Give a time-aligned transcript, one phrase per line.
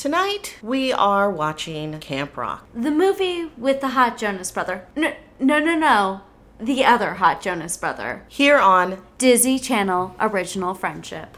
[0.00, 2.66] Tonight, we are watching Camp Rock.
[2.72, 4.86] The movie with the hot Jonas brother.
[4.96, 6.22] No, no, no, no.
[6.58, 8.24] The other hot Jonas brother.
[8.26, 11.36] Here on Disney Channel Original Friendship.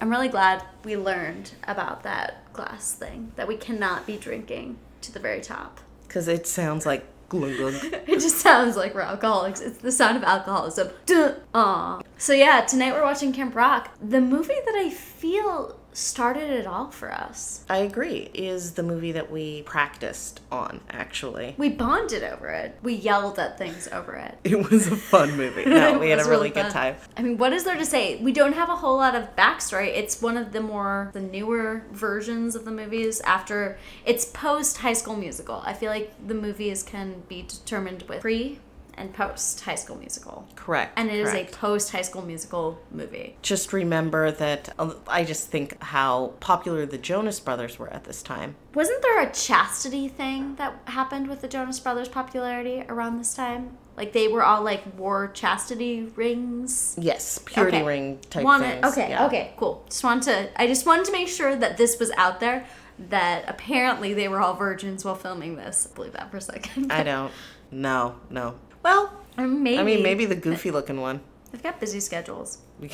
[0.00, 5.12] I'm really glad we learned about that glass thing that we cannot be drinking to
[5.12, 5.78] the very top.
[6.08, 7.74] because it sounds like glug glug.
[8.08, 9.60] It just sounds like we're alcoholics.
[9.60, 10.90] It's the sound of alcoholism.
[11.06, 11.34] Duh.
[11.54, 12.00] Aw.
[12.18, 16.90] So yeah, tonight we're watching Camp Rock, the movie that I feel started it all
[16.90, 17.64] for us.
[17.68, 21.54] I agree, is the movie that we practiced on, actually.
[21.58, 22.78] We bonded over it.
[22.82, 24.38] We yelled at things over it.
[24.52, 25.64] It was a fun movie.
[25.64, 26.64] No, we had a really, fun.
[26.64, 26.96] good time.
[27.16, 28.16] I mean, what is there to say?
[28.16, 29.88] We don't have a whole lot of backstory.
[29.88, 34.92] It's one of the more the newer versions of the movies after it's post High
[34.92, 35.62] School Musical.
[35.64, 38.58] I feel like the movies can be determined with pre
[38.94, 40.46] and post High School Musical.
[40.56, 40.92] Correct.
[40.98, 41.54] And it is correct.
[41.54, 43.36] a post High School Musical movie.
[43.42, 48.22] Just remember that uh, I just think how popular the Jonas Brothers were at this
[48.22, 48.54] time.
[48.74, 53.76] Wasn't there a chastity thing that happened with the Jonas Brothers' popularity around this time?
[53.96, 56.96] Like they were all like wore chastity rings.
[56.98, 57.86] Yes, purity Okay.
[57.86, 58.86] ring type Wanted, things.
[58.96, 59.26] okay, yeah.
[59.26, 59.84] okay, cool.
[59.88, 60.60] Just wanted to.
[60.62, 62.66] I just wanted to make sure that this was out there.
[63.08, 65.86] That apparently they were all virgins while filming this.
[65.94, 66.92] Believe that for a second.
[66.92, 67.32] I don't.
[67.70, 68.54] No, no.
[68.82, 69.78] Well, maybe.
[69.78, 71.20] I mean, maybe the goofy looking one.
[71.50, 72.58] they've got busy schedules.
[72.82, 72.90] I'm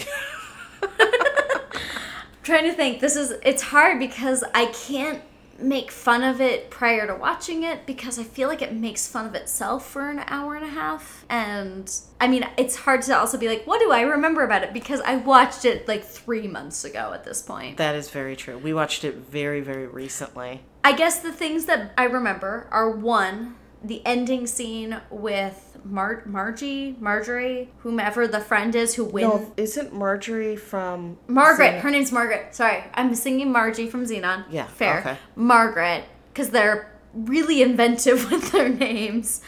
[2.43, 3.01] trying to think.
[3.01, 5.23] This is it's hard because I can't
[5.61, 9.27] make fun of it prior to watching it because I feel like it makes fun
[9.27, 11.25] of itself for an hour and a half.
[11.29, 14.73] And I mean, it's hard to also be like, what do I remember about it?
[14.73, 17.77] Because I watched it like three months ago at this point.
[17.79, 18.57] that is very true.
[18.57, 20.61] We watched it very, very recently.
[20.85, 26.97] I guess the things that I remember are one, the ending scene with Mar- Margie,
[26.99, 29.29] Marjorie, whomever the friend is who wins.
[29.33, 31.75] No, isn't Marjorie from Margaret.
[31.75, 32.55] Xena- Her name's Margaret.
[32.55, 34.45] Sorry, I'm singing Margie from Zenon.
[34.51, 34.99] Yeah, fair.
[35.01, 35.19] okay.
[35.37, 39.41] Margaret, because they're really inventive with their names.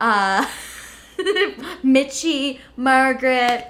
[0.00, 0.46] Uh,
[1.84, 3.66] Mitchie, Margaret,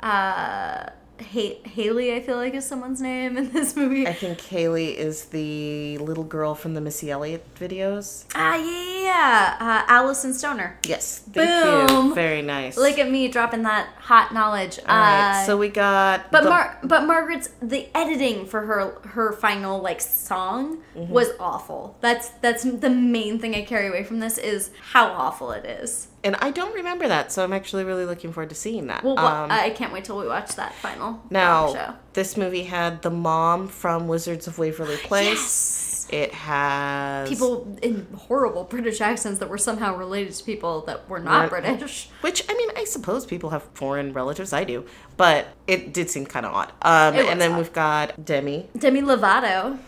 [0.00, 0.86] uh,
[1.20, 2.14] ha- Haley.
[2.14, 4.06] I feel like is someone's name in this movie.
[4.06, 8.24] I think Haley is the little girl from the Missy Elliott videos.
[8.34, 9.84] Ah, yeah, yeah, yeah.
[9.88, 10.78] Uh, Alyson Stoner.
[10.84, 12.06] Yes, thank Boom.
[12.08, 12.14] you.
[12.14, 12.76] Very nice.
[12.76, 14.78] Look at me dropping that hot knowledge.
[14.80, 16.30] All right, Uh, so we got.
[16.30, 21.12] But the- Mar- but Margaret's the editing for her her final like song Mm-hmm.
[21.12, 21.96] was awful.
[22.00, 26.08] That's that's the main thing I carry away from this is how awful it is.
[26.26, 29.02] And I don't remember that, so I'm actually really looking forward to seeing that.
[29.04, 31.94] Well, Um, I can't wait till we watch that final now, show.
[32.12, 35.26] this movie had the mom from Wizards of Waverly Place.
[35.38, 35.82] Yes.
[36.08, 41.18] It has People in horrible British accents that were somehow related to people that were
[41.18, 41.50] not.
[41.50, 42.08] British.
[42.20, 44.52] Which I mean, I suppose people have foreign relatives.
[44.52, 44.84] I do,
[45.16, 46.68] but it did seem kind of odd.
[46.82, 47.58] Um, and then odd.
[47.58, 49.78] we've got Demi, Demi Lovato.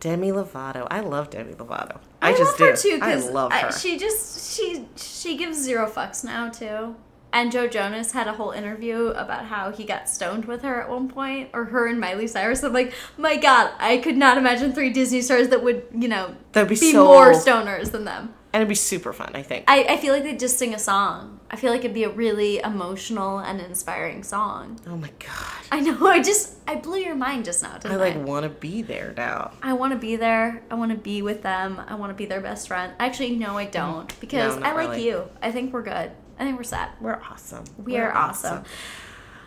[0.00, 0.86] Demi Lovato.
[0.90, 1.98] I love Demi Lovato.
[2.20, 3.72] I, I, just love her too I love her.
[3.72, 6.96] she just she she gives zero fucks now too.
[7.30, 10.88] And Joe Jonas had a whole interview about how he got stoned with her at
[10.88, 12.62] one point, or her and Miley Cyrus.
[12.62, 16.34] I'm like, my God, I could not imagine three Disney stars that would, you know,
[16.52, 18.32] That'd be be so- more stoners than them.
[18.52, 19.32] And it'd be super fun.
[19.34, 19.64] I think.
[19.68, 21.40] I, I feel like they'd just sing a song.
[21.50, 24.78] I feel like it'd be a really emotional and inspiring song.
[24.86, 25.62] oh my god.
[25.72, 27.96] I know, I just, I blew your mind just now, I didn't I?
[27.96, 29.52] like want to be there now.
[29.62, 30.62] I want to be there.
[30.70, 31.80] I want to be with them.
[31.88, 32.92] I want to be their best friend.
[33.00, 34.60] Actually, no, I don't because Mm.
[34.60, 35.06] No, I like really.
[35.06, 35.24] you.
[35.40, 36.10] I think we're good.
[36.38, 36.90] I think we're set.
[37.00, 37.64] We're awesome.
[37.82, 38.64] We We're are awesome.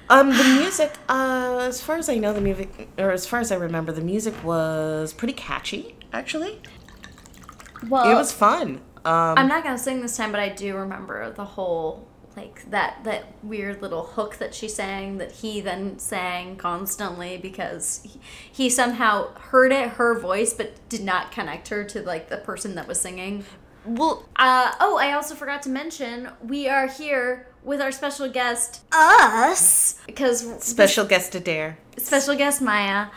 [0.10, 3.52] Um, the music, uh, as far as I know, the music, or as far as
[3.52, 5.96] I remember, the music was pretty catchy.
[6.12, 6.60] Actually,
[7.88, 8.82] Well, it was fun.
[9.04, 13.04] Um, I'm not gonna sing this time, but I do remember the whole like that
[13.04, 18.20] that weird little hook that she sang that he then sang constantly because he,
[18.52, 22.76] he somehow heard it her voice but did not connect her to like the person
[22.76, 23.44] that was singing
[23.84, 28.82] well, uh, oh i also forgot to mention we are here with our special guest
[28.94, 31.78] us because special guest Adair.
[31.98, 33.08] special guest Maya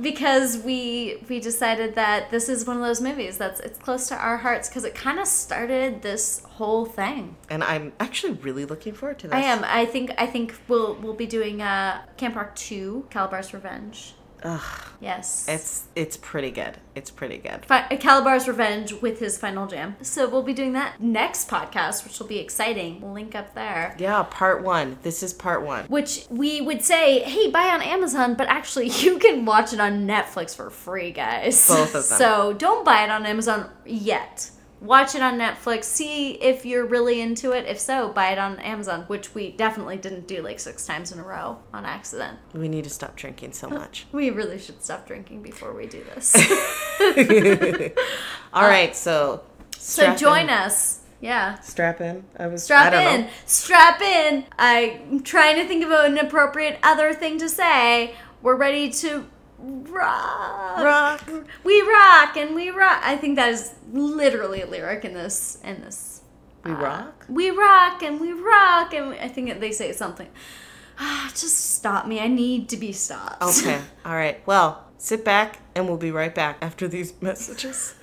[0.00, 4.16] because we we decided that this is one of those movies that's it's close to
[4.16, 7.36] our hearts because it kind of started this whole thing.
[7.50, 9.34] and I'm actually really looking forward to this.
[9.34, 9.64] I am.
[9.64, 14.14] I think I think we'll we'll be doing uh Camp Rock 2, Calabar's Revenge.
[14.44, 14.60] Ugh,
[15.00, 15.46] Yes.
[15.48, 16.76] it's it's pretty good.
[16.94, 17.64] It's pretty good.
[17.64, 19.96] Fi- uh, Calabar's Revenge with his final jam.
[20.02, 23.00] So we'll be doing that next podcast, which will be exciting.
[23.00, 23.96] We'll link up there.
[23.98, 24.98] Yeah, part one.
[25.02, 25.86] This is part one.
[25.86, 30.06] Which we would say, hey, buy on Amazon, but actually you can watch it on
[30.06, 31.66] Netflix for free, guys.
[31.66, 32.18] Both of them.
[32.18, 34.50] So don't buy it on Amazon yet.
[34.84, 37.66] Watch it on Netflix, see if you're really into it.
[37.66, 41.18] If so, buy it on Amazon, which we definitely didn't do like six times in
[41.18, 42.38] a row on accident.
[42.52, 44.06] We need to stop drinking so much.
[44.12, 46.34] We really should stop drinking before we do this.
[48.52, 49.42] All right, so
[49.76, 50.50] so join in.
[50.50, 51.00] us.
[51.20, 51.58] Yeah.
[51.60, 52.24] Strap in.
[52.38, 53.20] I was I Strap don't in.
[53.22, 53.28] know.
[53.46, 54.44] Strap in.
[54.58, 58.14] I'm trying to think of an appropriate other thing to say.
[58.42, 59.26] We're ready to
[59.58, 60.53] rock.
[60.82, 61.22] Rock.
[61.62, 63.00] We rock and we rock.
[63.04, 66.22] I think that is literally a lyric in this in this.
[66.64, 67.26] We rock.
[67.28, 70.28] We rock and we rock and we, I think they say something.
[70.98, 72.20] Ah, just stop me.
[72.20, 73.42] I need to be stopped.
[73.42, 73.80] Okay.
[74.04, 74.40] All right.
[74.46, 77.94] Well, sit back and we'll be right back after these messages.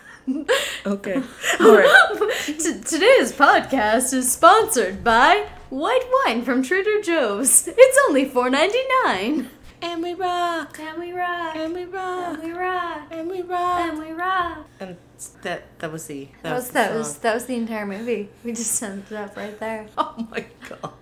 [0.85, 1.15] Okay.
[1.59, 2.31] All right.
[2.45, 7.67] T- today's podcast is sponsored by white wine from Trader Joe's.
[7.67, 9.49] It's only four ninety nine.
[9.81, 10.77] And we rock.
[10.79, 11.55] And we rock.
[11.55, 12.39] And we rock.
[12.39, 13.07] And we rock.
[13.11, 13.89] And we rock.
[13.89, 14.67] And we rock.
[14.79, 14.97] And
[15.41, 18.29] that that was the That was the that was that was the entire movie.
[18.43, 19.87] We just summed it up right there.
[19.97, 20.93] Oh my god.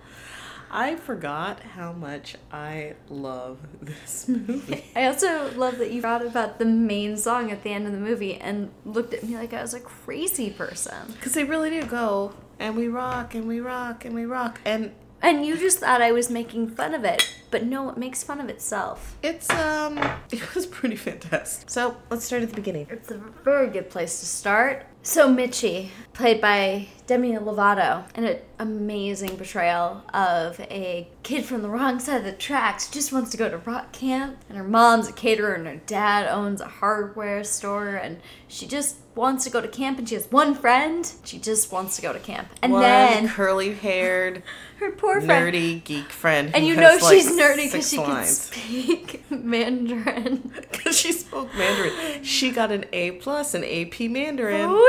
[0.72, 4.84] I forgot how much I love this movie.
[4.96, 7.98] I also love that you brought about the main song at the end of the
[7.98, 11.12] movie and looked at me like I was a crazy person.
[11.12, 14.60] Because they really do go, and we rock, and we rock, and we rock.
[14.64, 18.22] And And you just thought I was making fun of it, but no, it makes
[18.22, 19.16] fun of itself.
[19.22, 19.98] it's, um,
[20.30, 21.68] it was pretty fantastic.
[21.68, 22.86] So let's start at the beginning.
[22.90, 24.86] It's a very good place to start.
[25.02, 31.68] So Mitchie, played by Demi Lovato, and an amazing portrayal of a kid from the
[31.68, 35.08] wrong side of the tracks, just wants to go to rock camp, and her mom's
[35.08, 38.18] a caterer, and her dad owns a hardware store, and
[38.48, 41.10] she just wants to go to camp, and she has one friend.
[41.24, 44.42] She just wants to go to camp, and One then curly-haired,
[44.78, 45.54] her poor friend.
[45.54, 50.52] nerdy geek friend, And you know like, she's nerdy because she can speak Mandarin.
[50.70, 52.24] Because she spoke Mandarin.
[52.24, 54.70] She got an A plus in AP Mandarin.
[54.70, 54.80] Woo!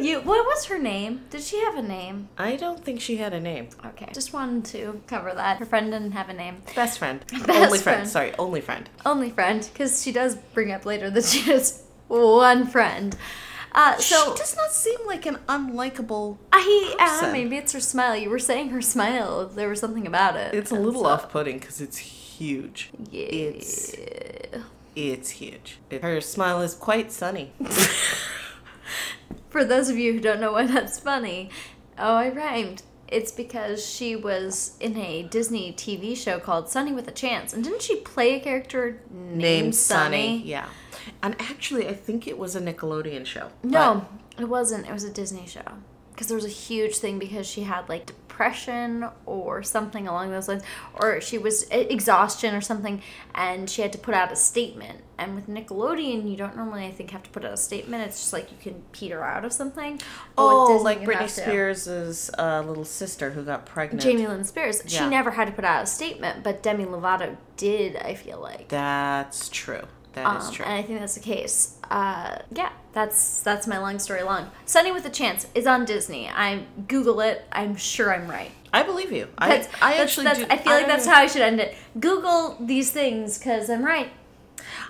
[0.00, 0.20] You.
[0.20, 1.20] What was her name?
[1.28, 2.30] Did she have a name?
[2.38, 3.68] I don't think she had a name.
[3.86, 5.58] Okay, just wanted to cover that.
[5.58, 6.62] Her friend didn't have a name.
[6.74, 7.24] Best friend.
[7.30, 7.82] Best only friend.
[7.82, 8.08] friend.
[8.08, 8.88] Sorry, only friend.
[9.04, 13.16] Only friend, because she does bring up later that she has one friend.
[13.72, 16.38] Uh, so she does not seem like an unlikable.
[16.52, 18.16] I uh, maybe it's her smile.
[18.16, 19.46] You were saying her smile.
[19.46, 20.54] There was something about it.
[20.54, 22.90] It's a little so- off-putting because it's huge.
[23.10, 23.26] Yeah.
[23.26, 23.94] It's
[24.96, 25.78] it's huge.
[26.02, 27.52] Her smile is quite sunny.
[29.50, 31.50] For those of you who don't know why that's funny,
[32.00, 32.82] oh, I rhymed.
[33.08, 37.52] It's because she was in a Disney TV show called Sonny with a Chance.
[37.52, 40.38] And didn't she play a character named, Named Sonny?
[40.38, 40.42] Sonny.
[40.44, 40.68] Yeah.
[41.22, 43.50] And actually, I think it was a Nickelodeon show.
[43.64, 44.06] No,
[44.38, 44.86] it wasn't.
[44.86, 45.64] It was a Disney show.
[46.12, 50.48] Because there was a huge thing because she had like depression or something along those
[50.48, 50.62] lines,
[50.94, 53.02] or she was exhaustion or something,
[53.34, 55.00] and she had to put out a statement.
[55.18, 58.04] And with Nickelodeon, you don't normally, I think, have to put out a statement.
[58.04, 60.00] It's just like you can peter out of something.
[60.38, 61.28] Oh, Disney, like Britney.
[61.28, 64.00] Spears' uh, little sister who got pregnant.
[64.02, 64.82] Jamie Lynn Spears.
[64.86, 67.96] She never had to put out a statement, but Demi Lovato did.
[67.96, 68.68] I feel like.
[68.68, 69.82] That's true.
[70.14, 70.64] That is Um, true.
[70.64, 71.76] and I think that's the case.
[71.90, 74.50] Uh, yeah, that's that's my long story long.
[74.66, 76.28] Sonny with a Chance is on Disney.
[76.28, 77.44] I Google it.
[77.52, 78.50] I'm sure I'm right.
[78.72, 79.26] I believe you.
[79.38, 80.52] I, That's, I that's- actually that's- do.
[80.52, 81.74] I feel like that's even- how I should end it.
[81.98, 84.10] Google these things because I'm right.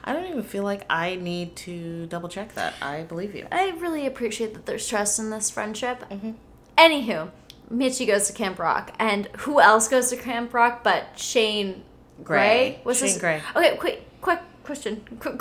[0.05, 2.75] I don't even feel like I need to double check that.
[2.83, 3.47] I believe you.
[3.53, 6.05] I really appreciate that there's trust in this friendship.
[6.11, 6.33] Mm-hmm.
[6.77, 7.31] Anywho,
[7.73, 11.83] Mitchie goes to Camp Rock, and who else goes to Camp Rock but Shane
[12.25, 12.81] Gray?
[12.85, 12.95] Gray.
[12.95, 13.19] Shane this?
[13.19, 13.43] Gray.
[13.57, 15.03] Okay, quick, quick question.
[15.19, 15.39] Quick,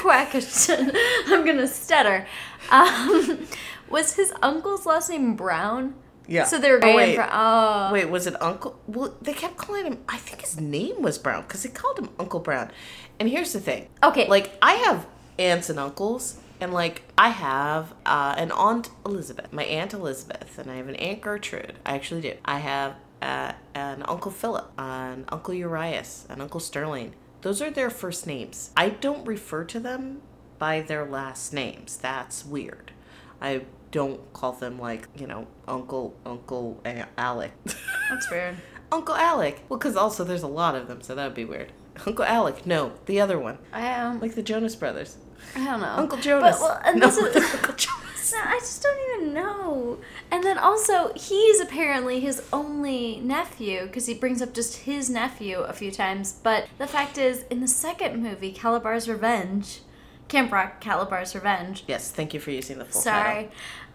[0.00, 0.92] question.
[1.26, 2.26] I'm gonna stutter.
[2.70, 3.46] Um,
[3.88, 5.94] was his uncle's last name Brown?
[6.28, 6.44] Yeah.
[6.44, 7.16] So they were going oh, wait.
[7.16, 7.28] for.
[7.30, 7.90] Oh.
[7.92, 8.78] Wait, was it Uncle?
[8.86, 9.98] Well, they kept calling him.
[10.08, 12.70] I think his name was Brown because they called him Uncle Brown.
[13.18, 13.88] And here's the thing.
[14.02, 14.26] Okay.
[14.28, 15.06] Like I have
[15.38, 20.70] aunts and uncles, and like I have uh, an aunt Elizabeth, my aunt Elizabeth, and
[20.70, 21.74] I have an aunt Gertrude.
[21.84, 22.34] I actually do.
[22.44, 27.14] I have uh, an uncle Philip, an uncle Urias, an uncle Sterling.
[27.42, 28.70] Those are their first names.
[28.76, 30.22] I don't refer to them
[30.58, 31.96] by their last names.
[31.96, 32.92] That's weird.
[33.40, 36.80] I don't call them like you know Uncle Uncle
[37.16, 37.52] Alec.
[38.10, 38.56] That's weird.
[38.90, 39.64] Uncle Alec.
[39.68, 41.72] Well, because also there's a lot of them, so that would be weird.
[42.06, 42.66] Uncle Alec.
[42.66, 45.16] No, the other one, I um, like the Jonas Brothers.
[45.54, 45.86] I don't know.
[45.86, 46.58] Uncle Jonas.
[46.58, 48.05] But, well, and no, this is, Uncle Jonas.
[48.32, 49.98] No, I just don't even know.
[50.30, 55.58] And then also, he's apparently his only nephew because he brings up just his nephew
[55.60, 56.32] a few times.
[56.42, 59.80] But the fact is, in the second movie, Calabar's Revenge,
[60.28, 63.50] Camp Rock Calabar's Revenge, Yes, thank you for using the full sorry, title.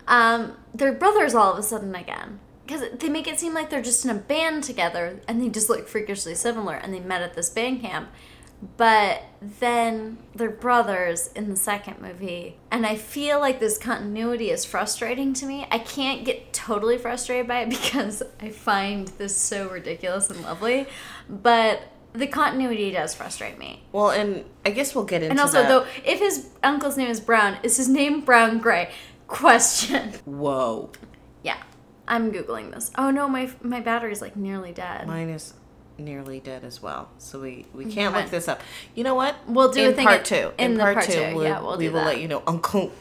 [0.07, 2.39] um, they're brothers all of a sudden again.
[2.65, 5.67] Because they make it seem like they're just in a band together and they just
[5.67, 8.09] look freakishly similar and they met at this band camp.
[8.77, 12.57] But then they're brothers in the second movie.
[12.69, 15.67] And I feel like this continuity is frustrating to me.
[15.71, 20.85] I can't get totally frustrated by it because I find this so ridiculous and lovely,
[21.27, 21.81] but
[22.13, 23.83] the continuity does frustrate me.
[23.91, 25.67] Well, and I guess we'll get into And also, that.
[25.69, 28.91] though, if his uncle's name is Brown, is his name Brown Gray?
[29.27, 30.11] Question.
[30.25, 30.91] Whoa.
[31.41, 31.57] Yeah,
[32.07, 32.91] I'm googling this.
[32.97, 35.07] Oh no, my my battery's like nearly dead.
[35.07, 35.53] Mine is
[36.01, 38.23] nearly dead as well, so we, we can't Right.
[38.23, 38.61] look this up.
[38.95, 39.35] You know what?
[39.47, 39.99] We'll do a thing.
[40.01, 40.51] in part two.
[40.57, 42.91] in the part, part two, we'll- Yeah, we'll we will let you know Uncle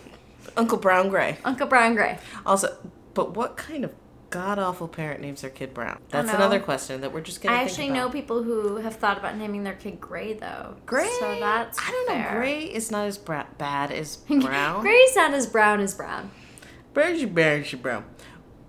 [0.57, 1.39] Uncle Brown Gray.
[1.45, 2.19] Uncle Brown Gray.
[2.47, 2.77] Also,
[3.15, 3.93] but what kind of
[4.31, 6.01] god awful parent names their kid Brown?
[6.11, 7.57] That's another question that we're just gonna.
[7.57, 7.97] I actually about.
[7.97, 10.77] know people who have thought about naming their kid Gray though.
[10.87, 11.09] Gray.
[11.19, 12.29] So that's I don't know.
[12.39, 14.83] Gray is not as bra- bad as brown.
[14.83, 16.31] Gray's not as brown as brown.
[16.95, 18.05] Brownsy Brownsy Brown.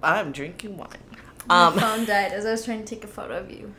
[0.03, 0.89] I'm drinking wine.
[1.47, 3.73] My Um, phone died as I was trying to take a photo of you,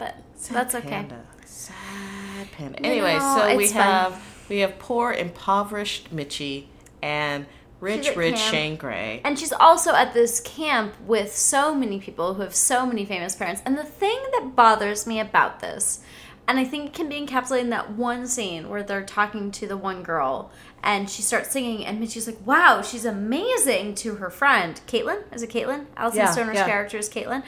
[0.00, 0.88] but Sad that's okay.
[0.88, 1.20] Panda.
[1.44, 2.80] Sad panda.
[2.84, 3.82] Anyway, know, so we fine.
[3.82, 6.64] have we have poor impoverished Mitchie
[7.02, 7.46] and
[7.80, 8.50] rich rich camp.
[8.50, 9.20] Shane Gray.
[9.24, 13.36] And she's also at this camp with so many people who have so many famous
[13.36, 13.62] parents.
[13.64, 16.00] And the thing that bothers me about this,
[16.48, 19.66] and I think it can be encapsulated in that one scene where they're talking to
[19.66, 20.50] the one girl
[20.82, 24.80] and she starts singing, and Mitchie's like, wow, she's amazing to her friend.
[24.86, 25.22] Caitlin?
[25.34, 25.84] Is it Caitlin?
[25.94, 26.66] Alison Yeah, Stoner's yeah.
[26.66, 27.42] character is Caitlin.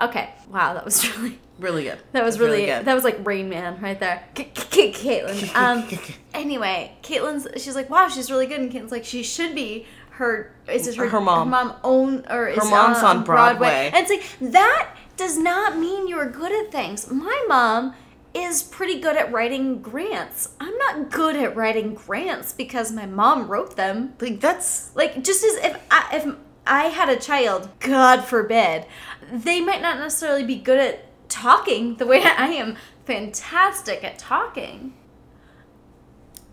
[0.00, 0.28] Okay.
[0.50, 1.38] Wow, that was really.
[1.58, 1.98] Really good.
[2.12, 2.84] That was That's really, good.
[2.84, 4.22] that was like Rain Man right there.
[4.34, 5.54] K- Caitlin.
[5.56, 5.88] Um,
[6.34, 9.86] anyway, Caitlin's she's like, wow, she's really good, and Caitlin's like, she should be.
[10.10, 11.48] Her is it her, Her mom.
[11.48, 13.90] Her mom own or is mom's on Broadway.
[13.92, 17.10] And it's like that does not mean you're good at things.
[17.10, 17.94] My mom
[18.32, 20.50] is pretty good at writing grants.
[20.60, 24.14] I'm not good at writing grants because my mom wrote them.
[24.20, 26.34] like that's Like just as if I, if
[26.66, 28.86] I had a child, God forbid,
[29.32, 34.94] they might not necessarily be good at talking the way I am fantastic at talking.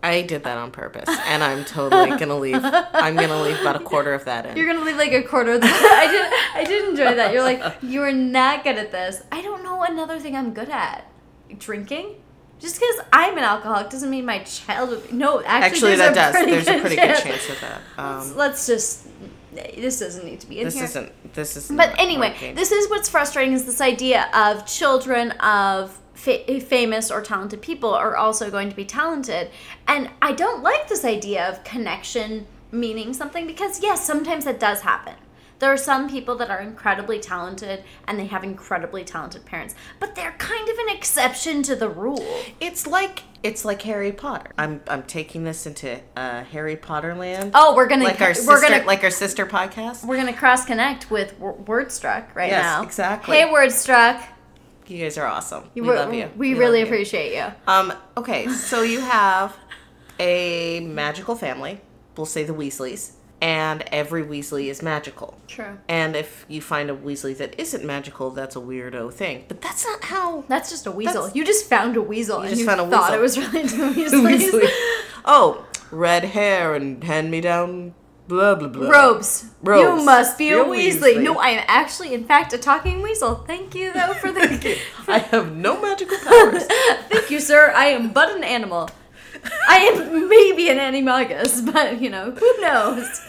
[0.02, 2.60] I did that on purpose, and I'm totally gonna leave.
[2.62, 4.58] I'm gonna leave about a quarter of that in.
[4.58, 7.32] You're gonna leave like a quarter of the I did I did enjoy that.
[7.34, 9.22] You're like, you are not good at this.
[9.32, 11.10] I don't know another thing I'm good at.
[11.58, 12.16] Drinking?
[12.60, 16.16] Just because I'm an alcoholic doesn't mean my child would be, no, actually, Actually, that
[16.16, 16.34] does.
[16.34, 17.24] There's a pretty chance.
[17.24, 17.82] good chance of that.
[17.98, 19.08] Let's, Um, let's just
[19.56, 21.34] this doesn't need to be in this isn't.
[21.34, 21.70] This is.
[21.70, 22.56] But anyway, working.
[22.56, 27.94] this is what's frustrating is this idea of children of fa- famous or talented people
[27.94, 29.50] are also going to be talented.
[29.88, 34.82] And I don't like this idea of connection meaning something because, yes, sometimes that does
[34.82, 35.16] happen.
[35.64, 40.14] There are some people that are incredibly talented and they have incredibly talented parents, but
[40.14, 42.22] they're kind of an exception to the rule.
[42.60, 44.52] It's like it's like Harry Potter.
[44.58, 47.52] I'm I'm taking this into uh, Harry Potter land.
[47.56, 50.06] Oh, we're gonna like our we're sister, gonna like our sister podcast.
[50.06, 52.58] we're gonna cross connect with W- Wordstruck right now.
[52.58, 52.84] Yes, now.
[52.84, 53.38] exactly.
[53.38, 54.22] Hey, Wordstruck,
[54.88, 55.64] You guys are awesome.
[55.76, 56.30] We We're- love you.
[56.36, 56.86] We, love really you.
[56.88, 57.46] appreciate you.
[57.68, 57.94] Um.
[58.18, 59.56] Okay, so you have
[60.20, 61.80] a magical family.
[62.18, 65.38] We'll say the Weasleys, and every Weasley is magical.
[65.50, 65.78] True.
[65.90, 69.44] And if you find a Weasley that isn't magical, that's a weirdo thing.
[69.50, 71.30] But that's not how That's just a weasel.
[71.32, 73.20] You just found a weasel and just you found a thought weasel.
[73.20, 74.50] it was related to Weasleys.
[74.52, 74.70] Weasley.
[75.26, 77.94] Oh, red hair and hand me down.
[78.28, 78.90] Blah blah blah.
[78.90, 79.46] Robes.
[79.62, 80.00] Robes.
[80.00, 81.16] You must be a You're Weasley.
[81.16, 81.24] Weasley.
[81.24, 83.36] No, I am actually, in fact, a talking weasel.
[83.36, 84.78] Thank you, though, for the.
[85.08, 86.64] I have no magical powers.
[87.10, 87.72] Thank you, sir.
[87.76, 88.90] I am but an animal.
[89.68, 93.22] I am maybe an animagus, but you know who knows.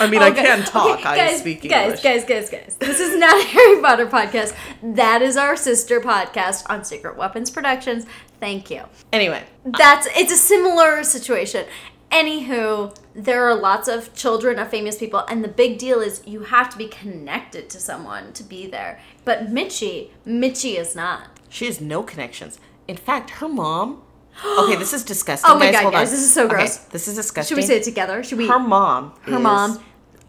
[0.00, 1.04] I mean, I oh, can talk.
[1.04, 2.76] I guys, speak guys, guys, guys, guys.
[2.78, 4.54] This is not a Harry Potter podcast.
[4.82, 8.06] That is our sister podcast on Secret Weapons Productions.
[8.40, 8.84] Thank you.
[9.12, 11.66] Anyway, That's it's a similar situation.
[12.10, 16.40] Anywho, there are lots of children of famous people, and the big deal is you
[16.44, 19.00] have to be connected to someone to be there.
[19.24, 21.40] But Mitchie, Mitchie is not.
[21.48, 22.58] she has no connections.
[22.86, 24.02] In fact, her mom.
[24.44, 25.50] Okay, this is disgusting.
[25.52, 26.14] Oh my guys, God, hold guys, on.
[26.14, 26.76] this is so Okay, gross.
[26.76, 27.56] this is disgusting.
[27.56, 28.22] Should we say it together?
[28.22, 28.48] Should we?
[28.48, 29.12] her mom?
[29.22, 29.84] Her is- mom,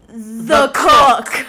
[0.08, 1.46] the cook.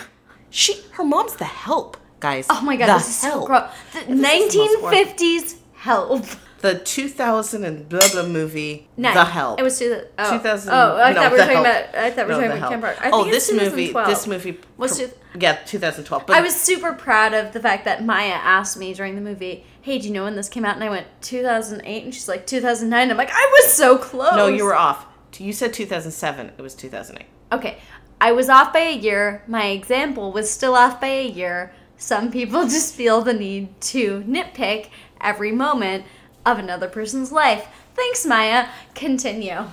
[0.50, 0.82] She.
[0.92, 2.48] Her mom's the help, guys.
[2.50, 3.48] Oh my god, the this is so help.
[3.48, 3.72] gross.
[3.94, 4.92] The is the most horrible.
[4.92, 6.25] 1950s help.
[6.62, 8.88] The 2000 and blah blah movie.
[8.98, 9.13] Nice.
[9.13, 9.60] The help.
[9.60, 10.01] It was two.
[10.18, 11.68] Oh, 2000 Oh, I no, thought we were talking Help.
[11.68, 11.96] about.
[11.96, 12.70] I thought we were No, talking about.
[12.70, 12.96] Camp Rock.
[13.01, 13.92] I oh, this movie.
[13.94, 14.60] This movie.
[14.78, 16.25] Was two- yeah, 2012.
[16.25, 19.63] But I was super proud of the fact that Maya asked me during the movie,
[19.82, 22.46] "Hey, do you know when this came out?" And I went 2008, and she's like
[22.46, 23.10] 2009.
[23.12, 24.36] I'm like, I was so close.
[24.36, 25.06] no, you were off.
[25.38, 26.51] You said 2007.
[26.58, 27.25] It was 2008.
[27.54, 27.78] okay.
[28.22, 29.44] I was off by a year.
[29.48, 31.72] My example was still off by a year.
[31.96, 34.88] Some people just feel the need to nitpick
[35.22, 36.04] every moment
[36.46, 37.67] of another person's life.
[37.96, 38.67] Thanks, Maya.
[38.96, 39.65] Continue.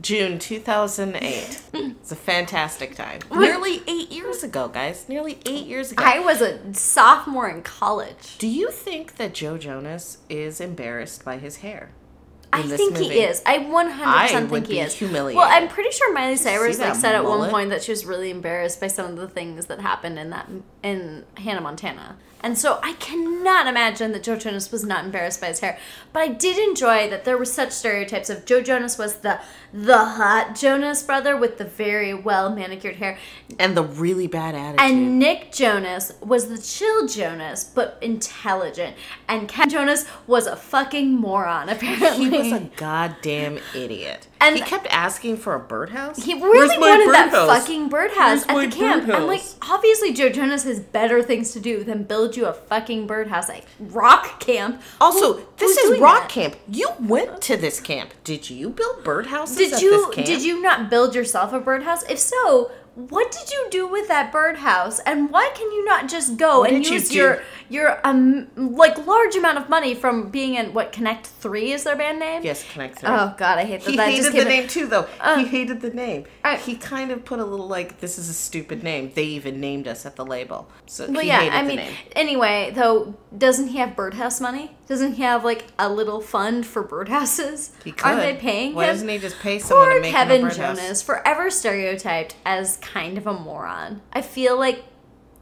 [0.00, 1.62] June 2008.
[1.72, 3.20] it's a fantastic time.
[3.32, 5.08] Nearly eight years ago, guys.
[5.08, 6.04] Nearly eight years ago.
[6.04, 8.36] I was a sophomore in college.
[8.38, 11.90] Do you think that Joe Jonas is embarrassed by his hair?
[12.52, 13.08] I think movie.
[13.08, 13.42] he is.
[13.44, 14.94] I 100% I think would he be is.
[14.94, 15.36] humiliated.
[15.36, 18.30] Well, I'm pretty sure Miley Cyrus like said at one point that she was really
[18.30, 20.48] embarrassed by some of the things that happened in that
[20.82, 22.16] in Hannah Montana.
[22.40, 25.78] And so I cannot imagine that Joe Jonas was not embarrassed by his hair.
[26.12, 29.40] But I did enjoy that there were such stereotypes of Joe Jonas was the
[29.72, 33.18] the hot Jonas brother with the very well manicured hair.
[33.58, 34.80] And the really bad attitude.
[34.80, 38.96] And Nick Jonas was the chill Jonas, but intelligent.
[39.28, 42.30] And Ken Jonas was a fucking moron, apparently.
[42.30, 44.28] he was a goddamn idiot.
[44.40, 46.22] And- he kept asking for a birdhouse.
[46.22, 47.58] He really my wanted that birdhouse?
[47.60, 49.08] fucking birdhouse Where's at the camp.
[49.08, 53.06] I'm like, obviously Joe Jonas has better things to do than build you a fucking
[53.06, 54.80] birdhouse at rock camp.
[55.00, 56.28] Also, Who- this is rock that?
[56.30, 56.56] camp.
[56.68, 58.10] You went to this camp.
[58.24, 60.26] Did you build birdhouses Did at you this camp?
[60.26, 62.02] did you not build yourself a birdhouse?
[62.10, 65.00] If so, what did you do with that birdhouse?
[65.00, 68.48] And why can you not just go What and did you use your your um
[68.56, 72.42] like large amount of money from being in what Connect Three is their band name?
[72.44, 73.08] Yes, connect three.
[73.08, 73.90] Oh God, I hate that.
[73.90, 75.06] He that hated the in- name too, though.
[75.20, 76.24] Uh, he hated the name.
[76.44, 79.60] I- he kind of put a little like, "This is a stupid name." They even
[79.60, 81.94] named us at the label, so Well, he yeah, hated I the mean, name.
[82.14, 84.72] anyway, though, doesn't he have birdhouse money?
[84.86, 87.70] Doesn't he have like a little fund for birdhouses?
[87.84, 88.04] He could.
[88.06, 88.90] Aren't they paying Why him?
[88.92, 90.76] doesn't he just pay someone Poor to make him a Kevin birdhouse?
[90.78, 94.02] Jonas, forever stereotyped as kind of a moron.
[94.12, 94.84] I feel like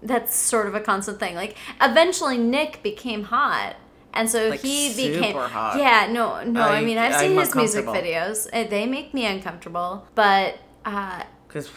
[0.05, 1.35] that's sort of a constant thing.
[1.35, 3.77] Like, eventually Nick became hot.
[4.13, 5.77] And so Like, he super became hot.
[5.79, 6.61] Yeah, no, no.
[6.61, 8.47] I, I- mean, I've I'm seen his music videos.
[8.53, 10.07] Uh, They make me uncomfortable.
[10.15, 11.69] But, uh, Because,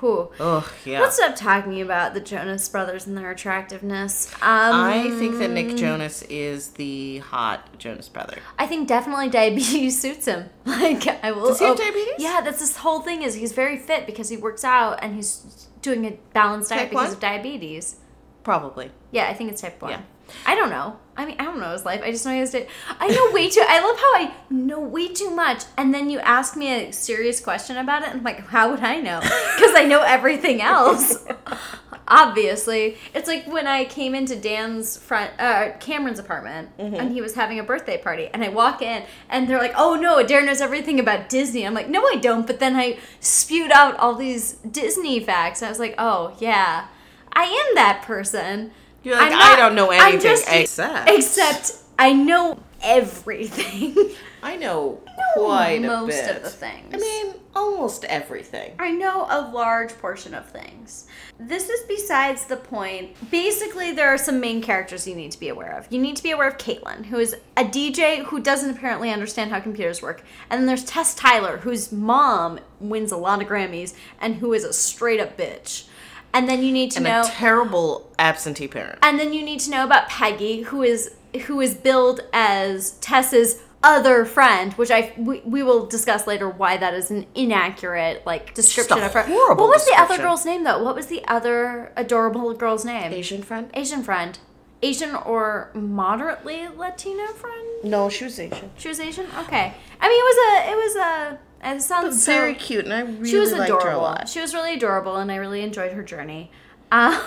[0.00, 0.30] whew.
[0.38, 4.30] oh yeah, Let's stop talking about the Jonas Brothers and their attractiveness.
[4.34, 8.38] Um, I think that Nick Jonas is the hot Jonas brother.
[8.58, 10.50] I think definitely diabetes suits him.
[10.66, 11.48] Like I will.
[11.48, 12.14] Does he have oh, diabetes?
[12.18, 13.22] Yeah, that's this whole thing.
[13.22, 16.90] Is he's very fit because he works out and he's doing a balanced diet Type
[16.90, 17.14] because one?
[17.14, 17.96] of diabetes.
[18.42, 18.90] Probably.
[19.10, 19.92] Yeah, I think it's type one.
[19.92, 20.00] Yeah.
[20.46, 20.96] I don't know.
[21.16, 22.02] I mean, I don't know his life.
[22.02, 22.52] I just know he has.
[22.52, 22.66] Di-
[23.00, 23.62] I know way too.
[23.66, 27.40] I love how I know way too much, and then you ask me a serious
[27.40, 29.20] question about it, and I'm like, how would I know?
[29.20, 31.26] Because I know everything else.
[32.10, 36.94] Obviously, it's like when I came into Dan's front, uh, Cameron's apartment, Mm-hmm.
[36.96, 39.94] and he was having a birthday party, and I walk in, and they're like, "Oh
[39.94, 43.70] no, Darren knows everything about Disney." I'm like, "No, I don't." But then I spewed
[43.72, 45.62] out all these Disney facts.
[45.62, 46.88] And I was like, "Oh yeah,
[47.32, 51.08] I am that person." You're like, I don't know anything just- except.
[51.08, 53.96] Except I know everything.
[54.42, 55.00] I know
[55.34, 56.36] quite a most bit.
[56.36, 56.94] of the things.
[56.94, 58.72] I mean, almost everything.
[58.78, 61.06] I know a large portion of things.
[61.38, 63.16] This is besides the point.
[63.30, 65.86] Basically, there are some main characters you need to be aware of.
[65.90, 69.50] You need to be aware of Caitlin, who is a DJ who doesn't apparently understand
[69.50, 70.22] how computers work.
[70.48, 74.64] And then there's Tess Tyler, whose mom wins a lot of Grammys and who is
[74.64, 75.86] a straight up bitch.
[76.32, 79.00] And then you need to And know a terrible absentee parent.
[79.02, 81.10] and then you need to know about Peggy, who is
[81.46, 86.76] who is billed as Tess's other friend, which I we, we will discuss later why
[86.76, 89.22] that is an inaccurate like description of her.
[89.22, 90.82] horrible what was the other girl's name though?
[90.82, 93.12] What was the other adorable girl's name?
[93.12, 93.70] Asian friend?
[93.74, 94.38] Asian friend.
[94.82, 97.66] Asian or moderately Latino friend?
[97.84, 98.70] No, she was Asian.
[98.76, 99.26] She was Asian?
[99.38, 99.72] Okay.
[100.00, 101.38] I mean it was a it was a
[101.76, 104.02] it sounds so- Very cute, and I really she was liked her a adorable.
[104.02, 104.28] lot.
[104.28, 106.50] She was really adorable, and I really enjoyed her journey.
[106.90, 107.18] Um,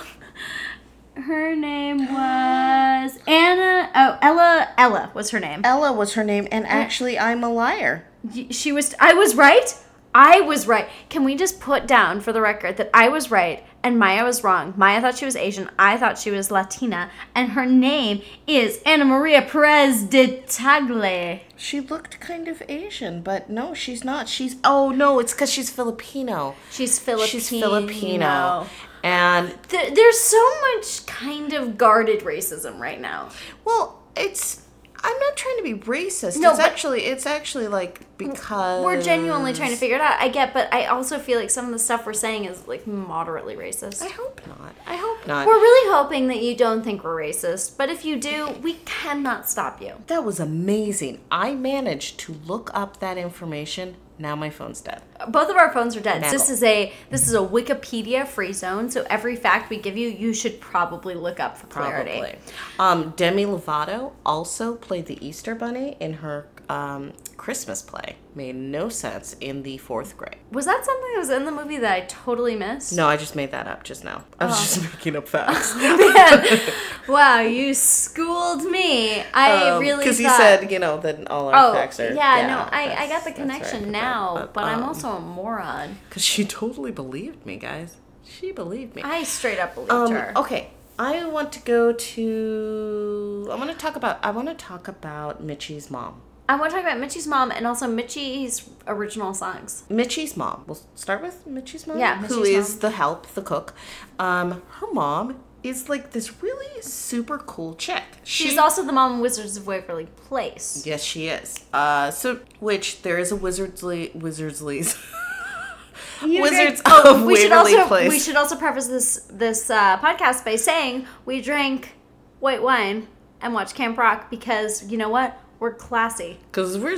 [1.16, 3.90] her name was Anna.
[3.96, 4.70] Oh, Ella.
[4.78, 5.62] Ella was her name.
[5.64, 8.06] Ella was her name, and actually, I'm a liar.
[8.50, 8.96] She was.
[9.00, 9.76] I was right.
[10.16, 10.88] I was right.
[11.10, 14.44] Can we just put down for the record that I was right and Maya was
[14.44, 14.74] wrong?
[14.78, 15.70] Maya thought she was Asian.
[15.80, 21.42] I thought she was Latina, and her name is Anna Maria Perez de Tagle.
[21.58, 24.30] She looked kind of Asian, but no, she's not.
[24.30, 26.56] She's oh no, it's because she's Filipino.
[26.72, 27.28] She's Filipino.
[27.28, 28.68] She's Filipino,
[29.04, 30.44] and There, there's so
[30.76, 33.30] much kind of guarded racism right now.
[33.66, 34.62] well, it's.
[35.06, 36.40] I'm not trying to be racist.
[36.40, 40.16] No, it's actually it's actually like because We're genuinely trying to figure it out.
[40.18, 42.88] I get, but I also feel like some of the stuff we're saying is like
[42.88, 44.02] moderately racist.
[44.02, 44.74] I hope not.
[44.88, 45.46] I hope not.
[45.46, 49.50] We're really hoping that you don't think we're racist, but if you do, we cannot
[49.50, 49.96] stop you.
[50.08, 51.20] that was amazing.
[51.30, 53.98] I managed to look up that information.
[54.20, 55.02] Now my phone's dead.
[55.30, 56.24] Both of our phones are dead.
[56.24, 60.10] This is a this is a Wikipedia free zone, so every fact we give you,
[60.10, 62.20] you should probably look up for clarity.
[62.20, 62.36] Probably.
[62.78, 68.18] Um, Demi Lovato also played the Easter Bunny in her um, Christmas play.
[68.36, 70.38] Made no sense in the fourth grade.
[70.52, 72.94] Was that something that was in the movie that I totally missed?
[72.96, 74.24] No, I just made that up just now.
[74.40, 75.76] I was just making up facts.
[75.76, 76.60] Man,
[77.08, 79.22] wow, you schooled me.
[79.36, 80.26] I really because thought.
[80.26, 82.12] Um, he said, you know, that all our Oh, facts are.
[82.12, 83.92] yeah, no, I, I got the connection right.
[83.92, 85.98] now, But, but I'm um, also a moron.
[86.10, 87.98] Because she totally believed me, guys.
[88.26, 89.04] She believed me.
[89.04, 90.34] I straight up believed Um, her.
[90.38, 93.48] okay, I want to go to.
[93.52, 94.18] I want to talk about.
[94.24, 96.22] I want to talk about Mitchie's mom.
[96.50, 99.84] I want to talk about Mitchie's mom and also Mitchie's original songs.
[99.90, 100.66] Mitchie's mom.
[100.68, 101.98] We'll start with Mitchie's mom.
[102.00, 102.80] Yeah, who Mitchie's is mom.
[102.82, 103.74] the help, the cook.
[104.20, 108.04] Um, her mom is like this really super cool chick.
[108.24, 110.84] She's She- also the mom in Wizards of Waverly Place.
[110.86, 111.64] Yes, she is.
[111.72, 114.98] Uh, so which there is a Wizardsley Wizardsley's
[116.26, 118.10] You Wizards drank- of Oh, we should Waverly also Place.
[118.10, 121.94] we should also preface this this uh, podcast by saying we drank
[122.42, 123.08] white wine
[123.42, 126.98] and watched Camp Rock because you know what we're classy because we're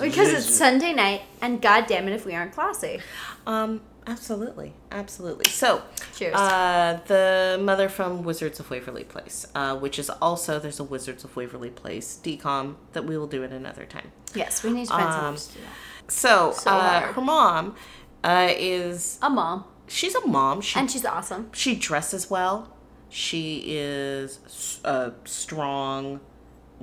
[0.00, 3.00] because it's Sunday night and god damn it if we aren't classy.
[3.48, 5.82] um absolutely absolutely so
[6.14, 6.36] Cheers.
[6.36, 11.24] uh the mother from wizards of waverly place uh which is also there's a wizards
[11.24, 14.92] of waverly place DCOM that we will do at another time Yes, we need to
[14.92, 16.12] find Um, to do that.
[16.12, 17.74] so, So uh her mom
[18.22, 21.50] uh is A mom she's a mom she and she's awesome.
[21.52, 22.70] she dresses well.
[23.08, 26.20] She is uh, strong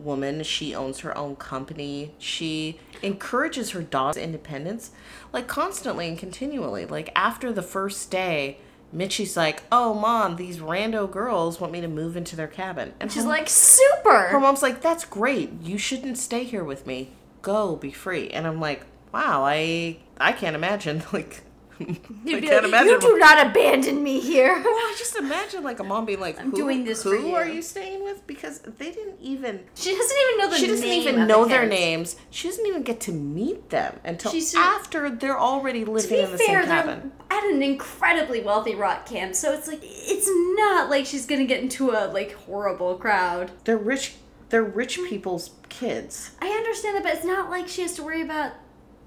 [0.04, 0.44] woman.
[0.44, 2.14] She owns her own company.
[2.18, 4.92] She encourages her daughter's independence,
[5.34, 6.86] like constantly and continually.
[6.86, 8.58] Like after the first day,
[8.94, 13.12] Mitchie's like, "Oh, mom, these rando girls want me to move into their cabin," and
[13.12, 14.24] She's like super.
[14.28, 15.52] her mom's like, "That's great.
[15.62, 17.12] You shouldn't stay here with me.
[17.42, 21.44] Go, be free." And I'm like, "Wow, I I can't imagine like."
[21.80, 24.54] I can't like, imagine you do not abandon me here.
[24.56, 27.28] well, I just imagine like a mom being like, I'm who, doing this who for
[27.28, 28.26] you." are you staying with?
[28.28, 29.62] Because they didn't even.
[29.76, 32.16] She doesn't even know the She doesn't even know the their names.
[32.30, 36.38] She doesn't even get to meet them until She's- after they're already living in the
[36.38, 37.12] fair, same cabin.
[37.30, 40.30] at an incredibly wealthy rock camp, so it's like it's
[40.60, 43.52] not like she's gonna get into a like horrible crowd.
[43.64, 44.16] They're rich.
[44.50, 46.32] They're rich people's kids.
[46.42, 48.52] I understand that, but it's not like she has to worry about.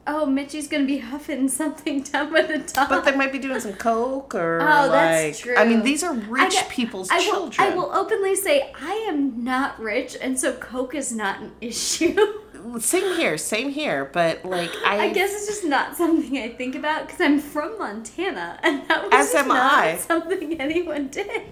[0.06, 2.88] Oh, Mitchie's gonna be huffing something down at the top.
[2.90, 4.90] But they might be doing some coke or Oh, like.
[4.90, 5.56] that's true.
[5.56, 7.72] I mean, these are rich get- people's I will, children.
[7.72, 12.16] I will openly say I am not rich, and so coke is not an issue.
[12.80, 13.36] Same here.
[13.38, 14.06] Same here.
[14.12, 15.06] But like, I.
[15.06, 19.04] I guess it's just not something I think about because I'm from Montana, and that
[19.04, 21.42] was As just am not something anyone did.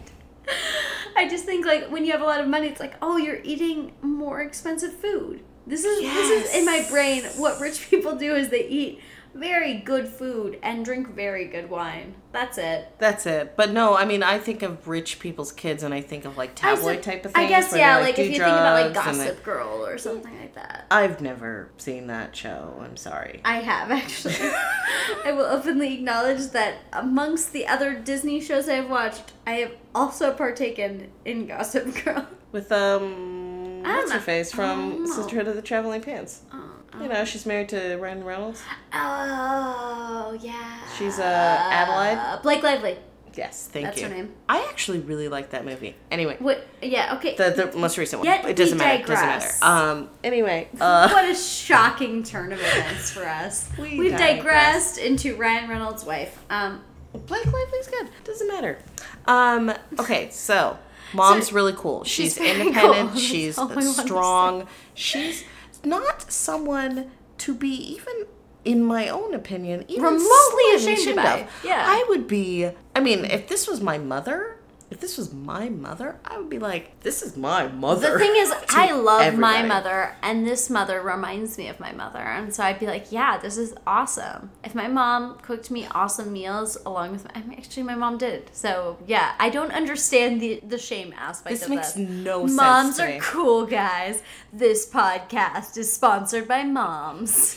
[1.17, 3.41] I just think like when you have a lot of money, it's like, oh, you're
[3.45, 5.41] eating more expensive food.
[5.67, 7.25] This is this is in my brain.
[7.37, 9.01] What rich people do is they eat
[9.35, 12.15] very good food and drink very good wine.
[12.33, 12.89] That's it.
[12.99, 13.57] That's it.
[13.57, 16.55] But no, I mean, I think of rich people's kids, and I think of like
[16.55, 17.47] tabloid type of things.
[17.47, 19.87] I guess yeah, they, like, if you think about like drugs and they- Gossip Girl
[19.87, 20.87] or something like that.
[20.91, 22.79] I've never seen that show.
[22.83, 23.41] I'm sorry.
[23.45, 24.35] I have actually.
[25.25, 30.33] I will openly acknowledge that amongst the other Disney shows I've watched, I have also
[30.33, 32.27] partaken in Gossip Girl.
[32.51, 33.42] With um,
[33.83, 34.25] what's her know.
[34.25, 35.07] face from.
[35.07, 36.43] Sisterhood of the Traveling Pants.
[36.53, 38.63] Oh, You know, she's married to Ryan Reynolds.
[38.93, 40.79] oh yeah.
[40.99, 42.43] She's, uh, Adelaide?
[42.43, 42.99] Blake Lively.
[43.35, 44.03] Yes, thank That's you.
[44.09, 44.35] That's her name.
[44.47, 45.97] I actually really like that movie.
[46.11, 46.67] Anyway, What?
[46.83, 47.15] Yeah.
[47.17, 47.35] Okay.
[47.35, 48.27] the the most recent one.
[48.27, 49.03] Yet it doesn't matter.
[49.03, 49.51] It doesn't matter.
[49.63, 50.11] Um.
[50.23, 50.69] Anyway.
[50.79, 51.09] Uh.
[51.09, 53.71] what a shocking turn of events for us.
[53.79, 54.37] We We've digress.
[54.37, 56.39] digressed into Ryan Reynolds' wife.
[56.51, 56.83] Um,
[57.15, 58.11] Blake Lively's good.
[58.25, 58.79] Doesn't matter.
[59.27, 59.73] Um.
[59.99, 60.29] Okay.
[60.31, 60.77] So.
[61.15, 62.05] Mom's So, really cool.
[62.05, 63.11] She's, she's independent.
[63.13, 63.19] cool.
[63.21, 64.67] She's That's all I wanted to strong.
[64.95, 65.45] She's
[65.85, 68.27] not someone to be even,
[68.65, 71.51] in my own opinion, even Remotely slightly ashamed of.
[71.65, 71.83] Yeah.
[71.87, 72.71] I would be.
[72.95, 74.57] I mean, if this was my mother,
[74.93, 78.13] if this was my mother, I would be like, this is my mother.
[78.13, 82.19] The thing is, I love my mother, and this mother reminds me of my mother.
[82.19, 84.51] And so I'd be like, yeah, this is awesome.
[84.63, 88.51] If my mom cooked me awesome meals along with, I mean, actually, my mom did.
[88.55, 92.09] So yeah, I don't understand the the shame aspect This of makes this.
[92.09, 93.19] no sense Moms to are me.
[93.23, 94.23] cool, guys.
[94.53, 97.57] This podcast is sponsored by moms.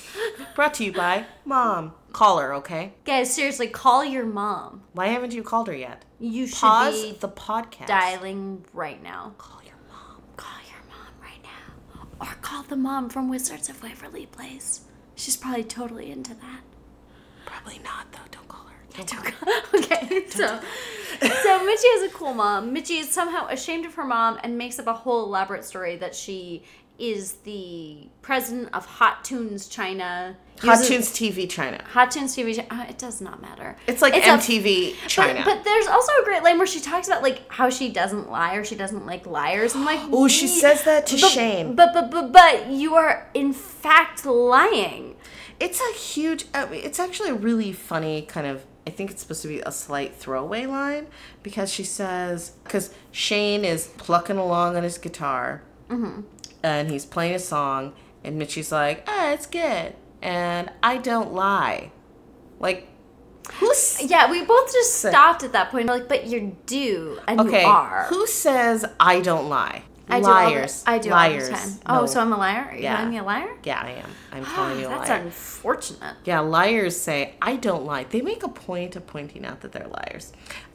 [0.56, 1.94] Brought to you by Mom.
[2.16, 2.94] Call her, okay?
[3.04, 4.84] guys, seriously, call your mom.
[4.94, 6.06] Why haven't you called her yet?
[6.18, 7.88] You should Pause be the podcast.
[7.88, 9.34] dialing right now.
[9.38, 10.22] Call your mom.
[10.38, 12.08] Call your mom right now.
[12.22, 14.86] Or call the mom from Wizards of Waverly Place.
[15.16, 16.62] She's probably totally into that.
[17.46, 18.20] Probably not, though.
[18.32, 19.04] Don't call her.
[19.04, 19.62] Don't call her.
[19.78, 20.60] okay, so
[21.20, 22.74] so Mitchie has a cool mom.
[22.74, 26.16] Mitchie is somehow ashamed of her mom and makes up a whole elaborate story that
[26.16, 26.64] she
[26.98, 30.38] is the president of Hot Tunes China.
[30.62, 31.84] Hot Tunes TV China.
[31.92, 32.56] Hot Tunes TV.
[32.56, 33.76] Chi- uh, it does not matter.
[33.88, 35.42] It's like a- MTV China.
[35.44, 38.32] But, but there's also a great line where she talks about like how she doesn't
[38.32, 39.76] lie or she doesn't like liars.
[39.76, 41.76] I'm like, Oh, she says that to but, Shane.
[41.76, 45.16] But but but but you are in fact lying.
[45.60, 46.46] it's a huge.
[46.54, 48.66] Mean, it's actually a really funny kind of.
[48.88, 51.08] I think it's supposed to be a slight throwaway line
[51.42, 56.22] because she says because Shane is plucking along on his guitar, Mm-hmm.
[56.64, 57.94] and he's playing a song,
[58.24, 61.92] and Mitchie's like, "Ah, it's good," and I don't lie,
[62.60, 62.88] like.
[63.60, 65.86] Who's Yeah, we both just stopped at that point.
[65.86, 67.62] Like, but you do, and okay?
[67.62, 68.06] you are.
[68.10, 69.84] Who says I don't lie?
[70.10, 70.84] I do the- liars.
[70.88, 71.50] I do liars.
[71.50, 71.80] all the time.
[71.86, 72.06] Oh, No.
[72.08, 72.68] so I'm a liar?
[72.72, 72.96] Are you Yeah.
[72.96, 73.50] calling me a liar?
[73.64, 74.10] Yeah, I am.
[74.32, 75.24] I'm calling you a That's liar.
[75.24, 76.16] That's unfortunate.
[76.26, 78.06] Yeah, liars say, I don't lie.
[78.06, 80.34] They make a point of pointing out that they're liars.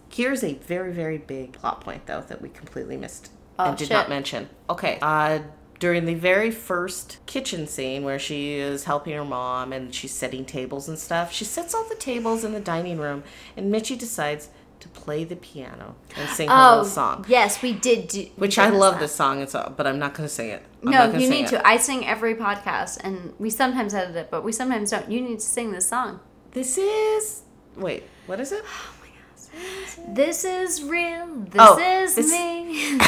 [0.08, 3.30] Here's a very, very big plot point, though, that we completely missed
[3.66, 3.92] Oh, and did shit.
[3.94, 4.48] not mention.
[4.68, 4.98] Okay.
[5.02, 5.40] Uh,
[5.78, 10.44] during the very first kitchen scene where she is helping her mom and she's setting
[10.44, 13.22] tables and stuff, she sets all the tables in the dining room,
[13.56, 17.24] and Mitchie decides to play the piano and sing her Oh, little song.
[17.28, 18.20] yes, we did do.
[18.20, 19.00] we Which did I love that.
[19.00, 20.62] this song, and so, but I'm not going to sing it.
[20.84, 21.48] I'm No, you sing need it.
[21.50, 21.66] to.
[21.66, 25.10] I sing every podcast, and we sometimes edit it, but we sometimes don't.
[25.10, 26.20] You need to sing this song.
[26.52, 27.42] This is.
[27.76, 28.64] Wait, what is it?
[30.08, 31.26] This is real.
[31.50, 32.92] This Oh, is this- me.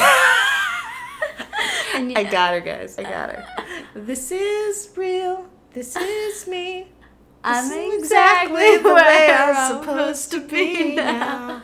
[2.11, 2.98] you, I got her, guys.
[2.98, 3.46] I got her.
[3.94, 5.46] This is real.
[5.74, 6.88] This is me.
[7.44, 11.61] I'm is exactly the way where I'm supposed to be now.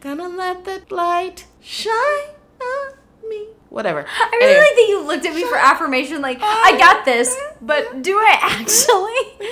[0.00, 2.94] Gonna let that light shine on
[3.28, 3.46] me.
[3.70, 4.04] Whatever.
[4.08, 6.20] I really like that you looked at me for affirmation.
[6.20, 9.48] Like I got this, but do I actually?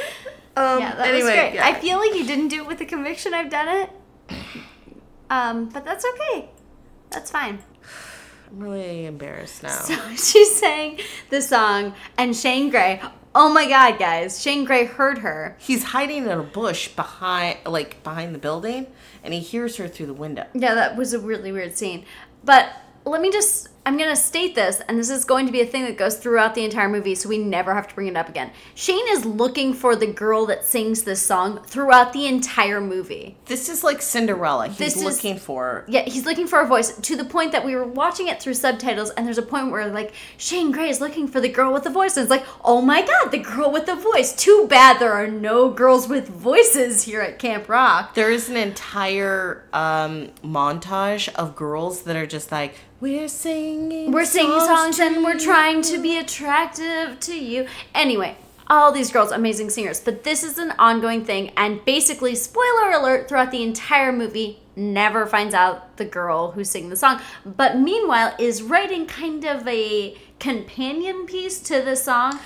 [0.57, 1.55] Um, Yeah, that anyway, was great.
[1.55, 1.67] yeah.
[1.67, 3.91] I feel like you didn't do it with the conviction I've done it.
[5.31, 6.51] Um, but that's okay.
[7.11, 7.61] That's fine.
[8.51, 9.69] I'm really embarrassed now.
[9.69, 13.03] So she sang the song, and Shane Gray.
[13.35, 14.41] Oh my God, guys!
[14.43, 15.57] Shane Gray heard her.
[15.61, 18.87] He's hiding in a bush behind, like behind the building,
[19.23, 20.47] and he hears her through the window.
[20.55, 22.05] Yeah, that was a really weird scene.
[22.43, 22.71] But
[23.05, 23.69] let me just.
[23.89, 26.19] I'm going to state this, and this is going to be a thing that goes
[26.19, 28.51] throughout the entire movie, so we never have to bring it up again.
[28.75, 33.39] Shane is looking for the girl that sings this song throughout the entire movie.
[33.47, 34.69] This is like Cinderella.
[34.69, 35.87] He's This is- looking for.
[35.89, 38.53] Yeah, he's looking for a voice to the point that we were watching it through
[38.53, 41.85] subtitles, and there's a point where like Shane Gray is looking for the girl with
[41.85, 44.35] the voice, and it's like, oh my god, the girl with the voice.
[44.35, 48.13] Too bad there are no girls with voices here at Camp Rock.
[48.13, 53.78] There is an entire um, montage of girls that are just like, we're singing.
[53.79, 57.69] We're singing songs and we're trying to be attractive to you.
[57.95, 58.37] Anyway,
[58.67, 63.29] all these girls, amazing singers, but this is an ongoing thing, and basically, spoiler alert,
[63.29, 68.35] throughout the entire movie, never finds out the girl who's singing the song, but meanwhile
[68.39, 72.41] is writing kind of a companion piece to the song,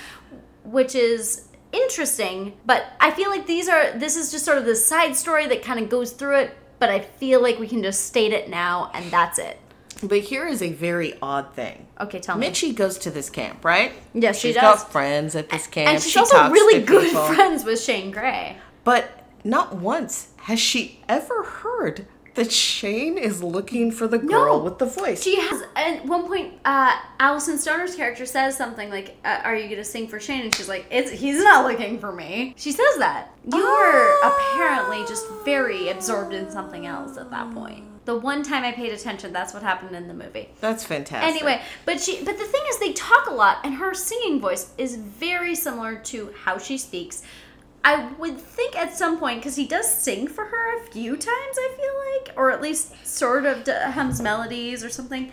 [0.63, 2.53] which is interesting.
[2.63, 5.63] But I feel like these are this is just sort of the side story that
[5.63, 6.57] kind of goes through it.
[6.79, 9.57] But I feel like we can just state it now, and that's it.
[10.03, 11.87] But here is a very odd thing.
[11.99, 12.47] Okay, tell me.
[12.47, 13.93] Mitchie goes to this camp, right?
[14.13, 14.73] Yes, she She's does.
[14.75, 15.89] She's got friends at this camp.
[15.89, 17.25] and she's she also really good people.
[17.33, 18.57] friends with Shane Gray.
[18.83, 24.63] But not once has she ever heard that Shane is looking for the girl No.
[24.63, 25.21] with the voice.
[25.21, 26.53] She has at one point.
[26.65, 30.55] Uh, Alyson Stoner's character says something like, uh, "Are you gonna sing for Shane?" And
[30.55, 33.31] she's like, "It's he's not looking for me." She says that.
[33.53, 37.83] You were apparently just very absorbed in something else at that point.
[38.05, 40.49] The one time I paid attention, that's what happened in the movie.
[40.59, 41.29] That's fantastic.
[41.29, 44.71] Anyway, but she but the thing is they talk a lot and her singing voice
[44.77, 47.23] is very similar to how she speaks.
[47.85, 51.27] I would think at some point because he does sing for her a few times,
[51.57, 55.31] I feel like, or at least sort of hums melodies or something.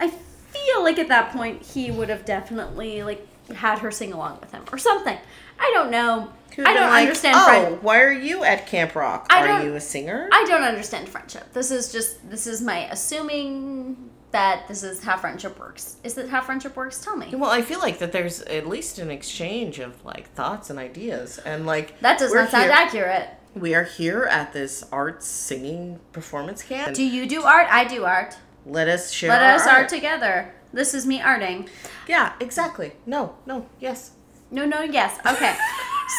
[0.00, 4.40] I feel like at that point he would have definitely like had her sing along
[4.40, 5.18] with him or something.
[5.58, 6.32] I don't know.
[6.58, 7.36] I don't like, understand.
[7.38, 9.26] Oh, why are you at Camp Rock?
[9.30, 10.28] I are you a singer?
[10.32, 11.52] I don't understand friendship.
[11.52, 15.96] This is just this is my assuming that this is how friendship works.
[16.02, 17.02] Is that how friendship works?
[17.02, 17.28] Tell me.
[17.34, 21.38] well, I feel like that there's at least an exchange of like thoughts and ideas,
[21.38, 23.28] and like That does not sound here- accurate.
[23.54, 26.94] We are here at this art singing performance camp.
[26.94, 27.66] Do you do art?
[27.70, 28.36] I do art.
[28.66, 29.30] Let us share.
[29.30, 30.52] Let us art together.
[30.72, 31.68] This is me arting.
[32.08, 32.92] Yeah, exactly.
[33.06, 34.12] No, no, yes.
[34.50, 35.18] No, no, yes.
[35.26, 35.56] Okay.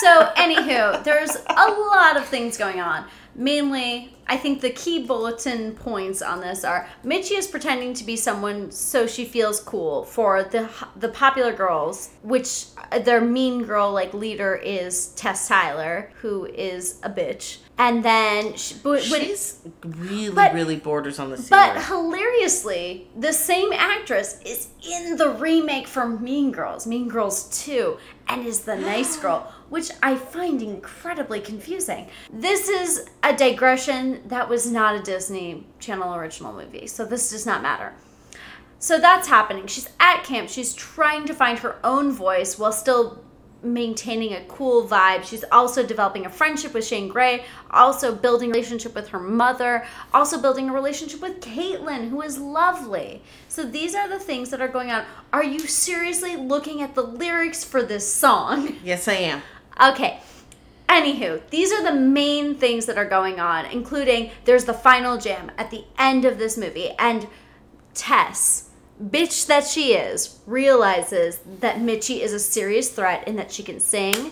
[0.01, 3.05] So, anywho, there's a lot of things going on.
[3.35, 8.15] Mainly, I think the key bulletin points on this are Mitchie is pretending to be
[8.15, 12.65] someone so she feels cool for the the popular girls, which
[13.05, 17.59] their mean girl like leader is Tess Tyler, who is a bitch.
[17.79, 23.07] And then she, but, when- She's really, but- really borders on the C But hilariously,
[23.15, 28.61] the same actress is in the remake for Mean Girls, Mean Girls 2, and is
[28.61, 32.07] the nice girl, which I find incredibly confusing.
[32.31, 37.45] This is a digression that was not a Disney Channel original movie, so this does
[37.45, 37.93] not matter.
[38.79, 39.65] So that's happening.
[39.67, 40.49] She's at camp.
[40.49, 43.23] She's trying to find her own voice while still
[43.63, 45.23] maintaining a cool vibe.
[45.23, 49.85] She's also developing a friendship with Shane Gray, also building a relationship with her mother,
[50.13, 53.21] also building a relationship with Caitlin, who is lovely.
[53.47, 55.05] So these are the things that are going on.
[55.33, 58.77] Are you seriously looking at the lyrics for this song?
[58.83, 59.41] yes, I am.
[59.81, 60.19] Okay.
[60.87, 65.51] Anywho, these are the main things that are going on, including there's the final jam
[65.57, 67.27] at the end of this movie, and
[67.93, 68.66] Tess,
[69.03, 73.79] bitch that she is, realizes that Mitchie is a serious threat and that she can
[73.79, 74.31] sing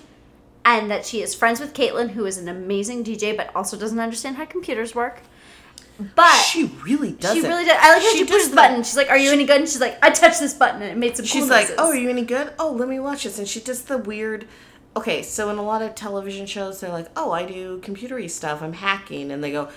[0.64, 4.00] and that she is friends with Caitlin, who is an amazing DJ but also doesn't
[4.00, 5.22] understand how computers work.
[6.16, 7.36] But she really does.
[7.36, 7.78] she really does.
[7.80, 8.84] I like how She she, pushes the button.
[8.84, 10.98] She's like, "Are you any good?" And she's like, "I touched this button and it
[10.98, 12.52] made some." She's cool like, noises." "Oh, are you any good?
[12.60, 14.46] Oh, let me watch this." And she does the weird.
[14.98, 18.62] Okay, so in a lot of television shows, they're like, "Oh, I do computery stuff.
[18.62, 19.70] I'm hacking," and they go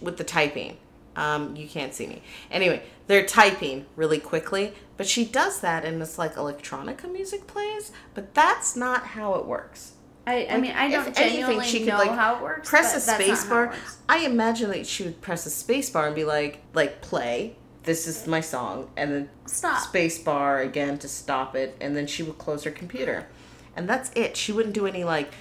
[0.00, 0.78] with the typing.
[1.18, 2.22] Um, you can't see me.
[2.48, 7.90] Anyway, they're typing really quickly, but she does that and this like electronica music plays.
[8.14, 9.94] But that's not how it works.
[10.28, 12.68] I, I mean, I don't anything, genuinely she could, know like, how it works.
[12.68, 13.74] Press a space bar.
[14.08, 17.56] I imagine that she would press a space bar and be like, like play.
[17.82, 19.80] This is my song, and then Stop.
[19.80, 23.26] space bar again to stop it, and then she would close her computer,
[23.74, 24.36] and that's it.
[24.36, 25.32] She wouldn't do any like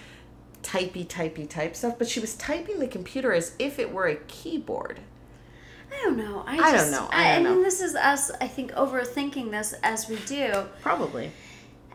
[0.64, 4.16] typey typey type stuff, but she was typing the computer as if it were a
[4.16, 5.02] keyboard.
[5.98, 6.44] I don't know.
[6.46, 7.08] I, I don't just, know.
[7.12, 7.64] I I, don't mean, know.
[7.64, 8.32] this is us.
[8.40, 10.66] I think overthinking this as we do.
[10.82, 11.32] Probably.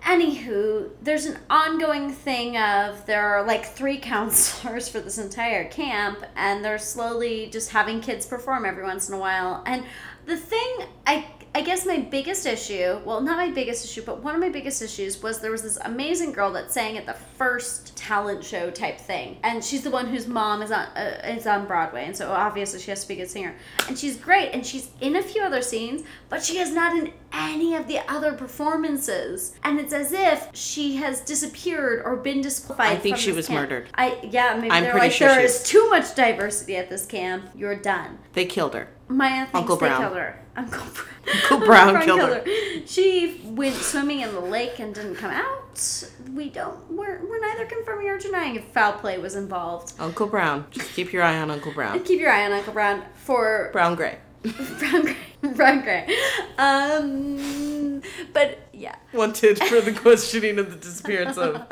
[0.03, 6.25] Anywho, there's an ongoing thing of there are like three counselors for this entire camp,
[6.35, 9.63] and they're slowly just having kids perform every once in a while.
[9.67, 9.85] And
[10.27, 14.35] the thing, I I guess my biggest issue, well, not my biggest issue, but one
[14.35, 17.95] of my biggest issues was there was this amazing girl that sang at the first
[17.95, 21.67] talent show type thing, and she's the one whose mom is on uh, is on
[21.67, 23.55] Broadway, and so obviously she has to be a good singer,
[23.87, 27.13] and she's great, and she's in a few other scenes, but she is not in
[27.35, 32.97] any of the other performances, and it's as if she has disappeared or been disqualified.
[32.97, 33.61] I think she was camp.
[33.61, 33.91] murdered.
[33.95, 37.51] I yeah, maybe I'm pretty like sure there is too much diversity at this camp.
[37.55, 38.19] You're done.
[38.33, 38.89] They killed her.
[39.13, 40.01] Maya thinks Uncle they Brown.
[40.01, 40.39] killed her.
[40.57, 41.37] Uncle Brown.
[41.43, 42.45] Uncle Brown killed her.
[42.87, 46.05] She went swimming in the lake and didn't come out.
[46.35, 46.91] We don't.
[46.91, 49.95] We're, we're neither confirming or denying if foul play was involved.
[49.99, 50.67] Uncle Brown.
[50.71, 52.03] Just keep your eye on Uncle Brown.
[52.03, 54.19] Keep your eye on Uncle Brown for Brown gray.
[54.79, 55.17] brown gray.
[55.55, 56.17] Brown gray.
[56.59, 58.03] Um,
[58.33, 58.97] but yeah.
[59.13, 61.67] Wanted for the questioning of the disappearance of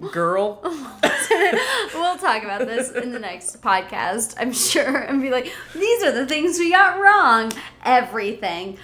[0.12, 0.60] girl.
[1.94, 6.12] we'll talk about this in the next podcast, I'm sure, and be like, these are
[6.12, 7.52] the things we got wrong.
[7.84, 8.78] Everything.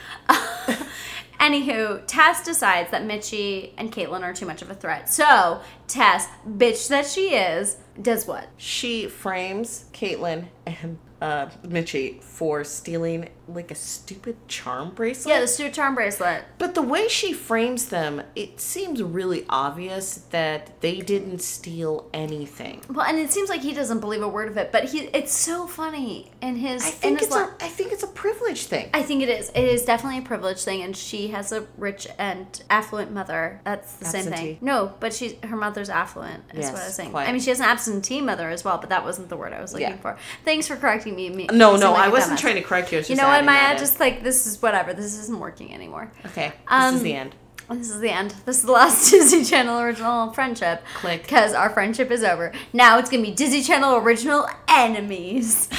[1.38, 5.08] Anywho, Tess decides that Mitchie and Caitlin are too much of a threat.
[5.08, 8.48] So, Tess, bitch that she is, does what?
[8.56, 15.32] She frames Caitlin and uh, Mitchie for stealing like a stupid charm bracelet.
[15.34, 16.44] Yeah, the Stuart Charm bracelet.
[16.58, 22.82] But the way she frames them, it seems really obvious that they didn't steal anything.
[22.90, 25.32] Well, and it seems like he doesn't believe a word of it, but he it's
[25.32, 28.08] so funny in his I in think his it's li- a I think it's a
[28.08, 28.90] privilege thing.
[28.92, 29.50] I think it is.
[29.50, 33.60] It is definitely a privileged thing, and she has a rich and affluent mother.
[33.64, 34.58] That's the same thing.
[34.60, 36.42] No, but she's her mother's affluent.
[36.52, 37.10] Is Yes, what I was saying.
[37.12, 37.28] quite.
[37.28, 39.60] I mean, she has an absentee mother as well, but that wasn't the word I
[39.62, 39.96] was looking Yeah.
[39.98, 40.18] for.
[40.44, 41.30] Thanks for correcting me.
[41.30, 42.98] me no, no, like I wasn't trying to correct you.
[42.98, 43.78] I was You know what, Maya?
[43.78, 44.92] Just like this is whatever.
[44.94, 46.10] This isn't working anymore.
[46.26, 46.48] okay.
[46.48, 47.34] This Um, is the end.
[47.68, 48.30] This is the end.
[48.44, 50.84] This is the last Disney Channel original friendship.
[50.94, 51.22] Click.
[51.22, 52.52] Because our friendship is over.
[52.72, 55.68] Now it's gonna be Disney Channel original enemies.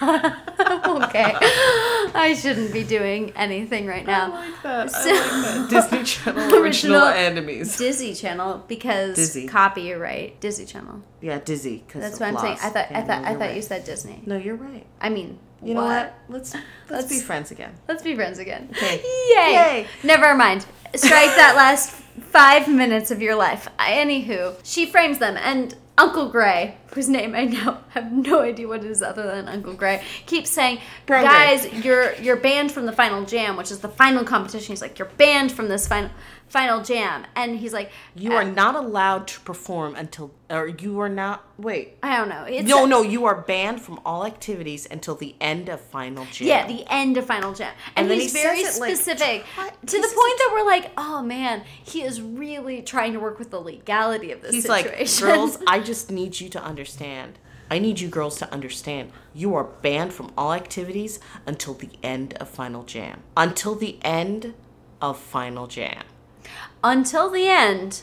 [0.02, 1.34] okay.
[2.14, 4.30] I shouldn't be doing anything right now.
[4.32, 4.90] like that.
[4.90, 5.66] So- that.
[5.70, 7.76] Disney Channel original, Original- enemies.
[7.76, 9.46] Disney Channel because Disney.
[9.46, 11.02] copyright Disney Channel.
[11.20, 11.84] Yeah, Dizzy.
[11.88, 12.58] Cause That's what I'm saying.
[12.62, 13.56] I thought I thought no, I thought right.
[13.56, 14.22] you said Disney.
[14.26, 14.86] No, you're right.
[15.00, 16.14] I mean, You know what?
[16.28, 16.54] Let's
[16.88, 17.74] let's, be Let's- friends again.
[17.88, 18.68] Let's be friends again.
[18.72, 18.96] Okay.
[19.04, 19.52] Yay!
[19.52, 19.86] Yay.
[20.02, 20.66] Never mind.
[20.94, 21.90] Strike that last
[22.30, 23.68] five minutes of your life.
[23.78, 28.84] Anywho, she frames them, and Uncle Gray, whose name I now have no idea what
[28.84, 32.92] it is other than Uncle Gray, keeps saying, Brown "Guys, you're you're banned from the
[32.92, 36.10] final jam, which is the final competition." He's like, "You're banned from this final
[36.50, 41.00] final jam," and he's like, You are uh, not allowed to perform until, or you
[41.00, 41.44] are not.
[41.56, 41.96] Wait.
[42.02, 42.44] I don't know.
[42.44, 46.48] It's No, no, you are banned from all activities until the end of final jam.
[46.48, 47.72] Yeah, the end of Final Jam.
[47.96, 51.22] And, And he's he very it, like, specific to the point that we're like, oh
[51.22, 55.26] man, he is really trying to work with the legality of this He's situation.
[55.26, 57.38] like, girls, I just need you to understand.
[57.70, 59.12] I need you girls to understand.
[59.32, 63.22] You are banned from all activities until the end of final jam.
[63.36, 64.54] Until the end
[65.00, 66.02] of final jam.
[66.82, 68.02] Until the end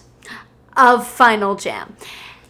[0.75, 1.95] of Final Jam.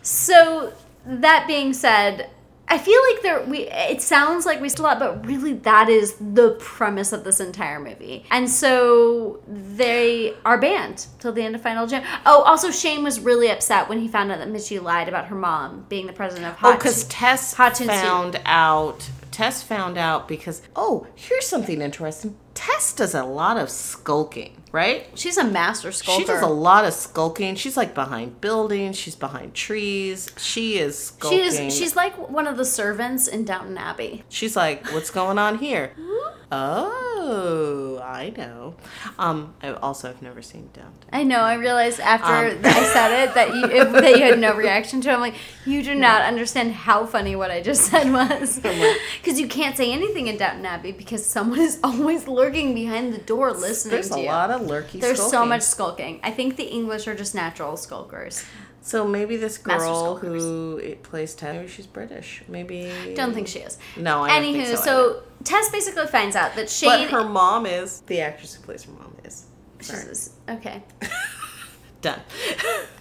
[0.01, 0.73] So
[1.05, 2.29] that being said,
[2.69, 6.15] I feel like there we it sounds like we still lot, but really that is
[6.19, 8.25] the premise of this entire movie.
[8.29, 12.03] And so they are banned till the end of Final Jam.
[12.25, 15.35] Oh, also Shane was really upset when he found out that Mitchie lied about her
[15.35, 16.73] mom being the president of oh, Hot.
[16.73, 17.95] Oh, because Tess Hot Toon Soup.
[17.95, 19.09] found out.
[19.31, 22.35] Tess found out because, oh, here's something interesting.
[22.55, 25.07] Tess does a lot of skulking, right?
[25.15, 26.21] She's a master sculptor.
[26.21, 27.55] She does a lot of skulking.
[27.55, 28.97] She's like behind buildings.
[28.97, 30.29] She's behind trees.
[30.37, 31.49] She is skulking.
[31.51, 34.23] She's she's like one of the servants in Downton Abbey.
[34.29, 35.93] She's like, what's going on here?
[36.49, 38.75] Oh, I know.
[39.19, 41.09] Um, I also have never seen Downton.
[41.11, 41.41] I know.
[41.41, 42.61] I realized after Um.
[42.63, 45.13] I said it that you if, that you had no reaction to it.
[45.13, 48.61] I'm like, you do not understand how funny what I just said was.
[49.17, 53.17] Because you can't say anything in Downton Abbey because someone is always lurking behind the
[53.17, 54.27] door listening There's to a you.
[54.27, 54.99] lot of lurky.
[54.99, 56.19] There's so much skulking.
[56.23, 58.43] I think the English are just natural skulkers.
[58.81, 62.41] So maybe this girl who plays Tess, maybe she's British.
[62.47, 63.13] Maybe.
[63.15, 63.77] Don't think she is.
[63.97, 64.83] No, I Anywho, think so.
[64.83, 66.85] so, Tess basically finds out that she.
[66.85, 69.45] But her mom is the actress who plays her mom is.
[69.79, 70.35] Jesus.
[70.49, 70.83] Okay.
[72.01, 72.21] Done.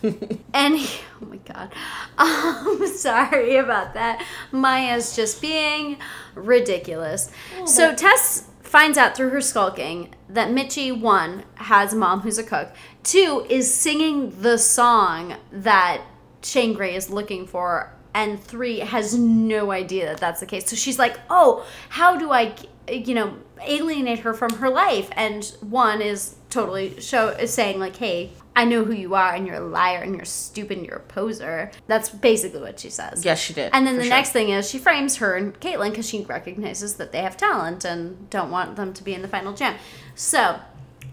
[0.54, 0.86] Any,
[1.20, 1.72] oh my god.
[2.16, 4.24] I'm um, sorry about that.
[4.52, 5.98] Maya's just being
[6.34, 7.30] ridiculous.
[7.66, 12.42] So Tess finds out through her skulking that Mitchie, one, has a mom who's a
[12.42, 16.02] cook, two, is singing the song that
[16.42, 20.66] Shane Gray is looking for, and three, has no idea that that's the case.
[20.66, 22.54] So she's like, oh, how do I,
[22.90, 25.08] you know, alienate her from her life?
[25.12, 29.56] And one is totally show saying like, hey, I know who you are, and you're
[29.56, 31.70] a liar, and you're stupid, and you're a poser.
[31.86, 33.24] That's basically what she says.
[33.24, 33.70] yes, she did.
[33.74, 34.10] And then the sure.
[34.10, 37.84] next thing is she frames her and Caitlyn because she recognizes that they have talent
[37.84, 39.76] and don't want them to be in the final jam.
[40.14, 40.58] So,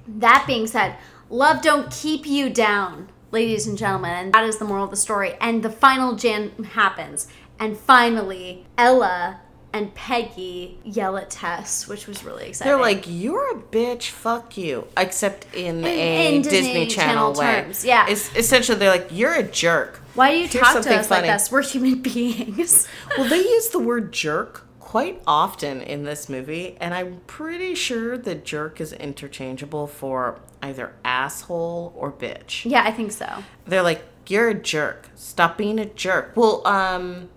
[0.08, 0.96] that being said,
[1.30, 4.12] love don't keep you down, ladies and gentlemen.
[4.12, 5.36] And that is the moral of the story.
[5.42, 7.28] And the final jam happens.
[7.60, 9.42] And finally, Ella
[9.74, 12.72] and Peggy yell at Tess, which was really exciting.
[12.72, 14.10] They're like, "You're a bitch.
[14.10, 17.62] Fuck you." Except in, a in Disney, Disney Channel, Channel way.
[17.64, 18.06] terms, yeah.
[18.08, 21.28] It's essentially they're like, "You're a jerk." Why do you Here's talk to us funny.
[21.28, 21.52] like this?
[21.52, 22.88] We're human beings.
[23.18, 28.16] Well, they use the word jerk quite often in this movie, and I'm pretty sure
[28.16, 32.70] that jerk is interchangeable for either asshole or bitch.
[32.70, 33.44] yeah, I think so.
[33.66, 35.10] They're like, "You're a jerk.
[35.16, 37.30] Stop being a jerk." Well, um,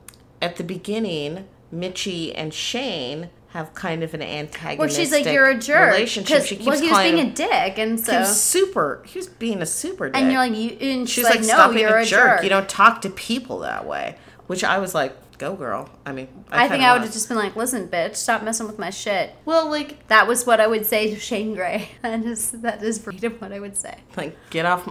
[0.42, 5.48] at the beginning, Mitchie and Shane have kind of an antagonistic Where she's like, "You're
[5.48, 6.44] a jerk," relationship.
[6.44, 9.02] She keeps well, he was being him- a dick, and he so was super.
[9.06, 10.20] He was being a super dick.
[10.20, 12.42] and you're like, you, and she's, she's like, like no, Stop you're a jerk.
[12.42, 16.28] You don't talk to people that way." Which I was like, "Go, girl." I mean,
[16.50, 19.34] I, think I would have just been like, listen, bitch, stop messing with my shit.
[19.44, 21.88] Well, like, That was what I would say to Shane Gray.
[22.02, 23.94] And that is that is verbatim what I would say.
[24.16, 24.86] like, get off.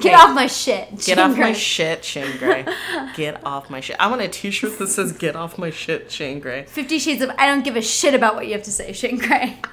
[0.00, 0.90] Get Hey, off my shit.
[0.90, 2.64] Get Shane off my shit, Shane Gray.
[3.14, 3.96] Get off my shit.
[4.00, 7.30] I want a T-shirt that says "Get off my shit, Shane Gray." Fifty Shades of
[7.38, 9.58] I don't give a shit about what you have to say, Shane Gray.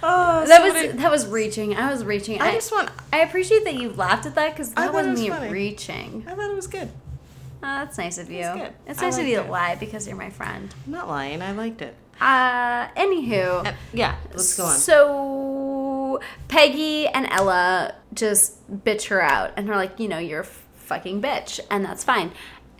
[0.00, 1.76] Oh, That was that was reaching.
[1.76, 2.40] I was reaching.
[2.40, 2.88] I I, just want.
[3.12, 5.50] I appreciate that you laughed at that because that wasn't was me funny.
[5.50, 6.24] reaching.
[6.28, 6.88] I thought it was good.
[7.60, 8.42] Oh, that's nice of you.
[8.44, 8.72] good.
[8.86, 9.50] It's I nice of you to it.
[9.50, 10.72] lie because you're my friend.
[10.86, 11.42] I'm not lying.
[11.42, 11.96] I liked it.
[12.20, 13.66] Uh, anywho.
[13.66, 14.76] Uh, yeah, let's go on.
[14.76, 15.57] So
[16.48, 21.20] Peggy and Ella just bitch her out, and they're like, you know, you're a fucking
[21.22, 22.32] bitch, and that's fine,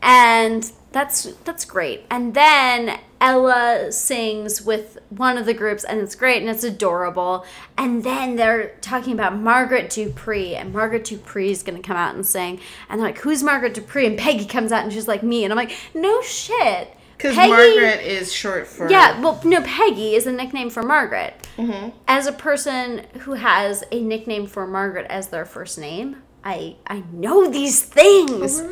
[0.02, 2.06] and that's that's great.
[2.10, 7.44] And then Ella sings with one of the groups, and it's great and it's adorable.
[7.76, 12.26] And then they're talking about Margaret Dupree, and Margaret Dupree is gonna come out and
[12.26, 14.06] sing, and they're like, who's Margaret Dupree?
[14.06, 16.94] And Peggy comes out and she's like, me, and I'm like, no shit.
[17.18, 21.34] Because Margaret is short for yeah, well, no, Peggy is a nickname for Margaret.
[21.56, 21.90] Mm-hmm.
[22.06, 27.02] As a person who has a nickname for Margaret as their first name, I I
[27.12, 28.62] know these things.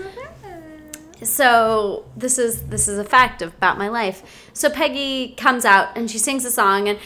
[1.22, 4.48] So this is this is a fact about my life.
[4.52, 6.98] So Peggy comes out and she sings a song and.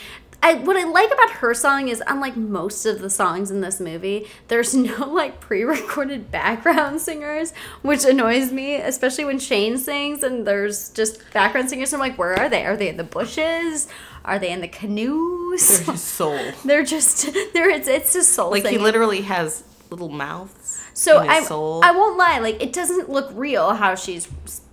[0.43, 3.79] I, what I like about her song is, unlike most of the songs in this
[3.79, 10.47] movie, there's no like pre-recorded background singers, which annoys me, especially when Shane sings and
[10.47, 11.93] there's just background singers.
[11.93, 12.65] I'm like, where are they?
[12.65, 13.89] Are they in the bushes?
[14.25, 15.81] Are they in the canoes?
[15.81, 16.53] They're just soul.
[16.65, 17.71] They're just there.
[17.71, 20.83] It's it's just soul Like he literally has little mouths.
[20.95, 21.81] So I soul.
[21.83, 22.39] I won't lie.
[22.39, 24.29] Like it doesn't look real how she's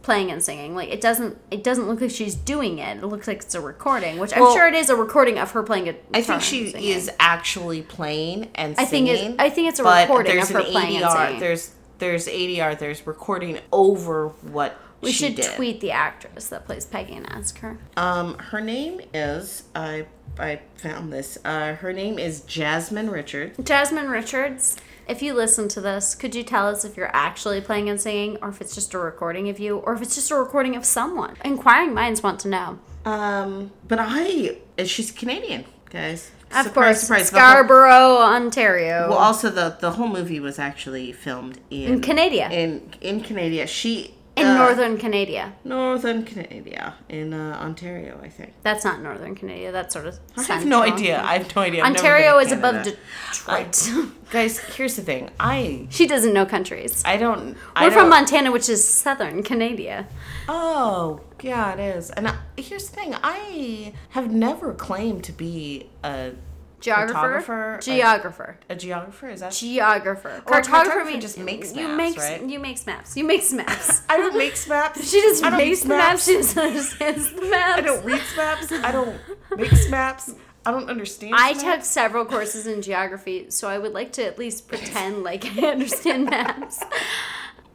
[0.07, 0.73] playing and singing.
[0.73, 2.97] Like it doesn't it doesn't look like she's doing it.
[2.97, 5.51] It looks like it's a recording, which I'm Well, sure it is a recording of
[5.51, 5.91] her playing a.
[6.13, 6.89] I guitar think she and singing.
[6.89, 9.31] is actually playing and I think singing.
[9.33, 11.25] it's I think it's a but recording there's of her an playing and ADR.
[11.25, 11.39] singing.
[11.41, 12.79] There's there's ADR.
[12.79, 15.53] There's recording over what we she should did.
[15.55, 17.77] tweet the actress that plays Peggy and ask her.
[17.97, 20.05] Um, her name is I
[20.39, 21.37] I found this.
[21.43, 23.57] Uh, her name is Jasmine Richards.
[23.61, 24.77] Jasmine Richards.
[25.07, 28.37] If you listen to this, could you tell us if you're actually playing and singing,
[28.41, 30.83] or if it's just a recording of you, or if it's just a recording of
[30.85, 31.35] someone?
[31.45, 32.79] Inquiring minds want to know.
[33.05, 36.31] Um, but I she's Canadian, guys.
[36.51, 37.29] Of Surprise, course, surprise.
[37.29, 39.09] The whole- Scarborough, Ontario.
[39.09, 42.49] well, also the the whole movie was actually filmed in in Canada.
[42.51, 43.65] in in Canada.
[43.67, 45.53] She In uh, northern Canada.
[45.63, 48.53] Northern Canada, in uh, Ontario, I think.
[48.61, 49.71] That's not northern Canada.
[49.71, 50.19] That's sort of.
[50.37, 51.21] I have no idea.
[51.21, 51.83] I have no idea.
[51.83, 52.83] I've Ontario is above.
[52.83, 53.89] Detroit.
[54.29, 55.29] Guys, here's the thing.
[55.39, 57.01] I she doesn't know countries.
[57.05, 57.55] I don't.
[57.79, 60.07] We're from don't- Montana, which is southern Canada.
[60.47, 62.09] Oh, yeah, it is.
[62.11, 63.15] And I, here's the thing.
[63.23, 66.31] I have never claimed to be a
[66.79, 67.79] Geographer.
[67.81, 68.59] Geographer.
[68.69, 69.29] a geographer.
[69.29, 69.51] Is that?
[69.51, 70.29] Geographer.
[70.29, 72.43] A Cartographer means just makes you maps, makes right?
[72.43, 73.17] you makes maps.
[73.17, 74.03] You makes maps.
[74.09, 74.99] I don't make maps.
[75.11, 76.25] She just makes make the maps.
[76.25, 77.79] She just understands the maps.
[77.79, 78.71] I don't read maps.
[78.71, 79.19] I don't
[79.57, 80.35] make maps.
[80.65, 81.33] I don't understand.
[81.35, 81.63] I maps.
[81.63, 85.67] took several courses in geography, so I would like to at least pretend like I
[85.67, 86.83] understand maps.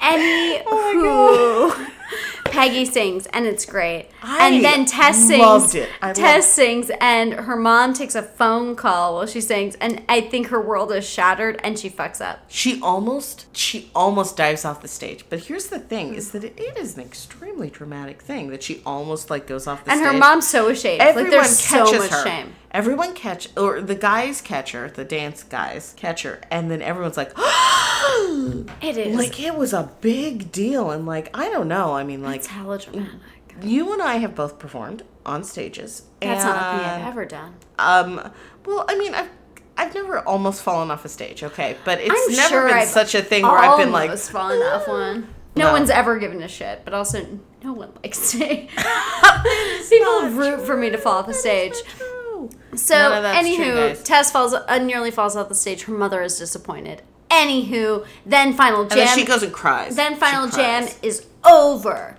[0.01, 1.85] Any Oh who
[2.47, 4.09] Peggy sings and it's great.
[4.23, 5.41] I and then Tess sings.
[5.41, 5.89] loved it.
[6.03, 10.21] I Tess sings and her mom takes a phone call while she sings and I
[10.21, 12.41] think her world is shattered and she fucks up.
[12.49, 15.25] She almost she almost dives off the stage.
[15.31, 18.83] But here's the thing: is that it, it is an extremely dramatic thing that she
[18.85, 20.07] almost like goes off the And stage.
[20.09, 21.01] And her mom's so ashamed.
[21.01, 22.25] Everyone like there's so catches much her.
[22.25, 22.55] shame.
[22.73, 27.19] Everyone catch or the guys catch her, the dance guys catch her, and then everyone's
[27.19, 27.33] like,
[28.83, 29.17] It is.
[29.17, 30.91] like it was a big deal.
[30.91, 31.95] And like I don't know.
[32.03, 32.89] I mean, like it's
[33.63, 36.03] you and I have both performed on stages.
[36.21, 37.55] That's not a thing I've ever done.
[37.79, 38.33] Um,
[38.67, 39.29] well, I mean, I've
[39.77, 42.89] I've never almost fallen off a stage, okay, but it's I'm never sure been I've
[42.89, 45.29] such a thing where I've been like, almost fallen off one.
[45.55, 45.73] No, No.
[45.75, 48.69] one's ever given a shit, but also no one likes me.
[49.89, 51.75] People root for me to fall off the stage.
[52.75, 54.03] So, that's true, anywho.
[54.03, 55.83] Tess falls, uh, nearly falls off the stage.
[55.85, 57.03] Her mother is disappointed.
[57.33, 58.99] Anywho, then final jam.
[58.99, 59.97] And then she goes and cries.
[59.97, 60.99] then She final jam cries.
[61.03, 62.17] is over.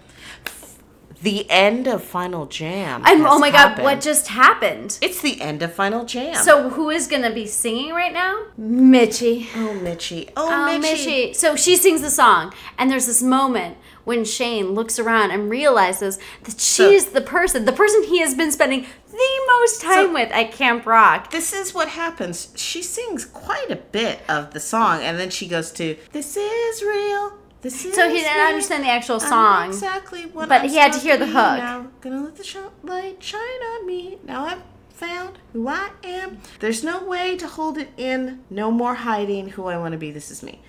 [1.22, 3.01] The end of Final Jam.
[3.05, 3.26] I'm.
[3.26, 3.82] Oh my god!
[3.82, 4.97] What just happened?
[5.01, 6.36] It's the end of Final Jam.
[6.36, 8.47] So who is gonna be singing right now?
[8.59, 9.47] Mitchie.
[9.55, 10.82] oh Mitchie, oh, Oh, Mitchie.
[11.30, 11.36] Mitchie.
[11.36, 16.20] So she sings the song, and there's this moment when Shane looks around and realizes
[16.43, 20.32] that she's the person, the person he has been spending the most time So- with
[20.32, 21.32] at Camp Rock.
[21.32, 22.49] This is what happens.
[22.55, 26.82] She sings quite a bit of the song, and then she goes to "This is
[26.84, 28.45] real." This is So he didn't real.
[28.47, 29.68] understand the actual song.
[29.70, 31.36] exactly what but I'm he had to hear the hook.
[31.36, 33.39] Now, gonna let the sh- light shine
[33.74, 34.18] on me.
[34.26, 34.61] Now I've
[34.93, 36.39] found who I am.
[36.59, 38.43] There's no way to hold it in.
[38.49, 40.11] No more hiding who I want to be.
[40.11, 40.61] This is me.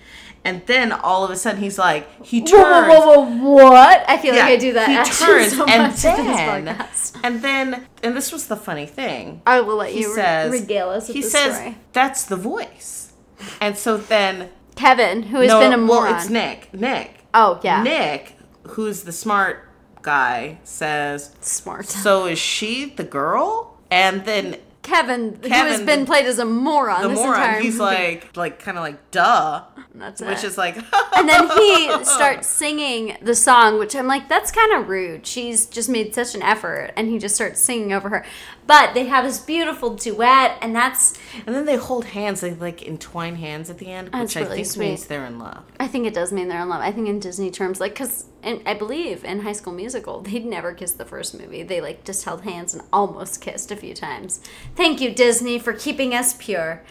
[0.45, 2.53] And then all of a sudden he's like, he turns.
[2.87, 4.05] Whoa, whoa, whoa, whoa, what?
[4.07, 6.85] I feel like I do that He turns so and then,
[7.23, 9.41] and then, and this was the funny thing.
[9.47, 11.77] I will let He you says, regale us he says, story.
[11.93, 13.11] that's the voice.
[13.59, 16.03] And so then, Kevin, who has no, been a moron.
[16.11, 16.71] well, it's Nick.
[16.73, 17.21] Nick.
[17.33, 17.81] Oh, yeah.
[17.83, 18.37] Nick,
[18.67, 19.67] who's the smart
[20.03, 21.87] guy, says, Smart.
[21.87, 23.77] so is she the girl?
[23.89, 27.73] And then Kevin, who has been the- played as a moron the this moron, he's
[27.79, 27.83] movie.
[27.83, 29.63] like, like, kind of like, duh.
[29.99, 30.75] That's Which is like,
[31.15, 35.25] and then he starts singing the song, which I'm like, that's kind of rude.
[35.25, 38.25] She's just made such an effort, and he just starts singing over her.
[38.67, 42.85] But they have this beautiful duet, and that's, and then they hold hands, they like
[42.87, 44.87] entwine hands at the end, which That's I think sweet.
[44.89, 45.63] means they're in love.
[45.79, 46.81] I think it does mean they're in love.
[46.81, 50.73] I think in Disney terms, like, because I believe in High School Musical, they'd never
[50.73, 51.63] kissed the first movie.
[51.63, 54.41] They, like, just held hands and almost kissed a few times.
[54.75, 56.81] Thank you, Disney, for keeping us pure.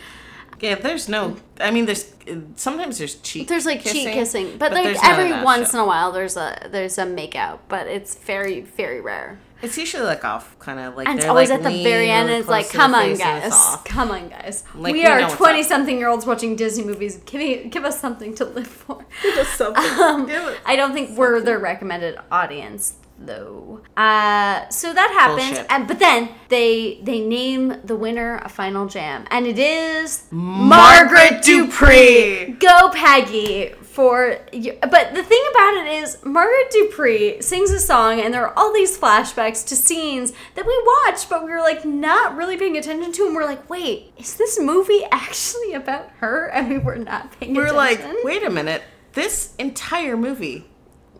[0.61, 1.37] Yeah, there's no.
[1.61, 2.13] I mean, there's
[2.57, 3.49] sometimes there's cheek.
[3.49, 5.75] There's like cheek kissing, but, there's like every once shit.
[5.75, 9.39] in a while, there's a there's a make out, but it's very very rare.
[9.63, 11.09] It's usually like off, kind of like.
[11.09, 13.45] And it's always like, at the very end, and it's like, come on, face and
[13.45, 14.63] it's guys, come on, guys.
[14.75, 17.17] Like, we we are twenty something year olds watching Disney movies.
[17.25, 19.05] Give me, give us something to live for.
[19.23, 19.83] Just something.
[20.05, 20.59] Um, Do it.
[20.67, 23.81] I don't think we're their recommended audience though.
[23.97, 25.67] Uh, so that happens, Bullshit.
[25.71, 31.43] and but then they they name the winner a final jam, and it is Margaret
[31.43, 32.57] Dupree.
[32.59, 34.77] Go Peggy for you.
[34.83, 38.73] But the thing about it is, Margaret Dupree sings a song, and there are all
[38.73, 43.13] these flashbacks to scenes that we watched, but we were like not really paying attention
[43.13, 46.47] to, and we're like, wait, is this movie actually about her?
[46.49, 48.15] And we were not paying We're attention.
[48.15, 48.83] like, wait a minute.
[49.13, 50.65] This entire movie,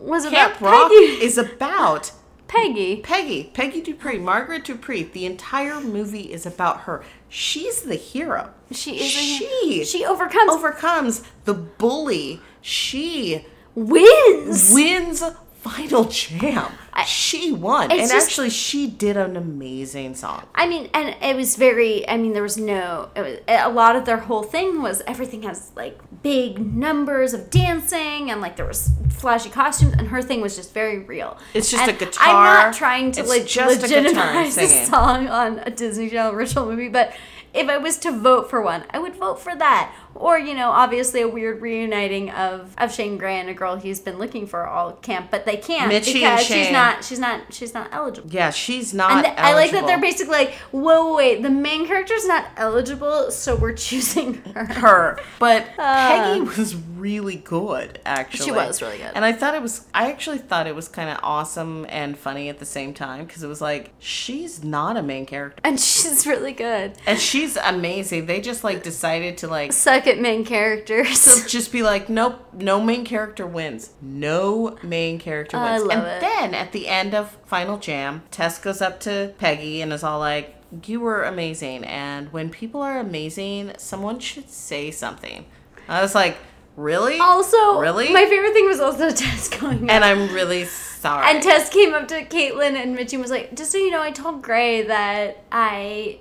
[0.05, 1.03] was Camp about Rock, Peggy?
[1.03, 2.11] is about
[2.47, 2.97] Peggy.
[3.01, 5.03] Peggy, Peggy Dupree, Margaret Dupree.
[5.03, 7.03] The entire movie is about her.
[7.27, 8.51] She's the hero.
[8.71, 9.01] She is.
[9.15, 10.51] a- She she overcomes.
[10.51, 12.39] overcomes the bully.
[12.61, 14.71] She wins.
[14.73, 15.23] wins
[15.69, 16.71] final jam.
[16.93, 20.43] I- she won, and just- actually, she did an amazing song.
[20.55, 22.07] I mean, and it was very.
[22.07, 23.09] I mean, there was no.
[23.15, 27.49] It was, a lot of their whole thing was everything has like big numbers of
[27.49, 31.37] dancing and like there was flashy costumes, and her thing was just very real.
[31.53, 32.27] It's just And a guitar.
[32.27, 36.33] I'm not trying to like just a guitar legitimize a song on a Disney Channel
[36.33, 37.13] original movie, but
[37.53, 39.93] if I was to vote for one, I would vote for that.
[40.15, 43.99] Or you know, obviously a weird reuniting of of Shane Gray and a girl he's
[43.99, 47.53] been looking for all camp, but they can't Mitchie and because she's not she's not
[47.53, 48.29] she's not eligible.
[48.31, 49.23] Yeah, she's not.
[49.25, 53.55] Th- I like that they're basically like, whoa, wait, the main character's not eligible, so
[53.55, 54.65] we're choosing her.
[54.65, 55.19] her.
[55.39, 56.05] But Uh.
[56.07, 58.45] Peggy was really good, actually.
[58.45, 59.11] She was really good.
[59.15, 62.49] And I thought it was, I actually thought it was kind of awesome and funny
[62.49, 65.59] at the same time because it was like, she's not a main character.
[65.63, 66.93] And she's really good.
[67.05, 68.25] And she's amazing.
[68.25, 71.19] They just like decided to like, Suck at main characters.
[71.25, 73.91] So just be like, nope, no main character wins.
[74.01, 75.83] No main character oh, I wins.
[75.85, 76.21] love and it.
[76.21, 80.19] then at the end of Final Jam, Tess goes up to Peggy and is all
[80.19, 81.83] like, you were amazing.
[81.85, 85.45] And when people are amazing, someone should say something.
[85.87, 86.37] I was like,
[86.75, 87.19] really?
[87.19, 88.11] Also, Really?
[88.11, 90.03] my favorite thing was also Tess going and.
[90.03, 91.25] I'm really sorry.
[91.33, 94.11] And Tess came up to Caitlin and Mitchie was like, "Just so you know, I
[94.11, 96.19] told Gray that I,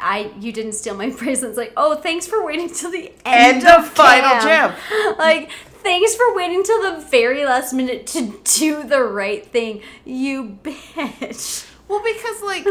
[0.00, 1.56] I, you didn't steal my presents.
[1.56, 4.74] Like, oh, thanks for waiting till the end, End of Final Jam.
[5.18, 5.50] like,
[5.82, 11.70] thanks for waiting till the very last minute to do the right thing, you bitch.
[11.88, 12.66] well, because like,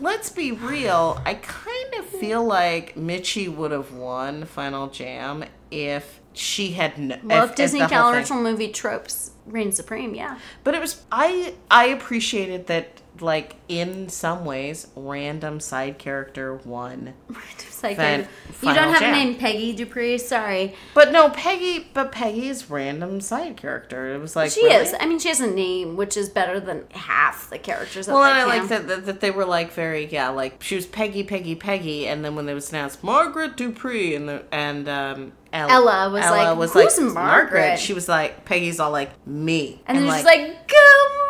[0.00, 1.20] let's be real.
[1.24, 7.20] I kind of feel like Mitchie would have won Final Jam if she had n-
[7.24, 10.38] Well, if, if Disney the whole movie tropes reign supreme, yeah.
[10.64, 17.14] But it was I I appreciated that like in some ways random side character won.
[17.58, 18.26] It's like, Fin-
[18.62, 19.14] you don't have Jam.
[19.14, 20.18] a name, Peggy Dupree.
[20.18, 21.88] Sorry, But no, Peggy.
[21.94, 24.14] But Peggy is random side character.
[24.14, 24.76] It was like she really?
[24.76, 24.94] is.
[24.98, 28.06] I mean, she has a name, which is better than half the characters.
[28.06, 30.74] That Well, and I like that, that that they were like very yeah like she
[30.74, 34.88] was Peggy Peggy Peggy and then when they was announced Margaret Dupree and the and
[34.88, 39.98] um Ella, Ella was like, "Who's Margaret?" She was like Peggy's all like me And
[39.98, 40.76] then she's like, "Go,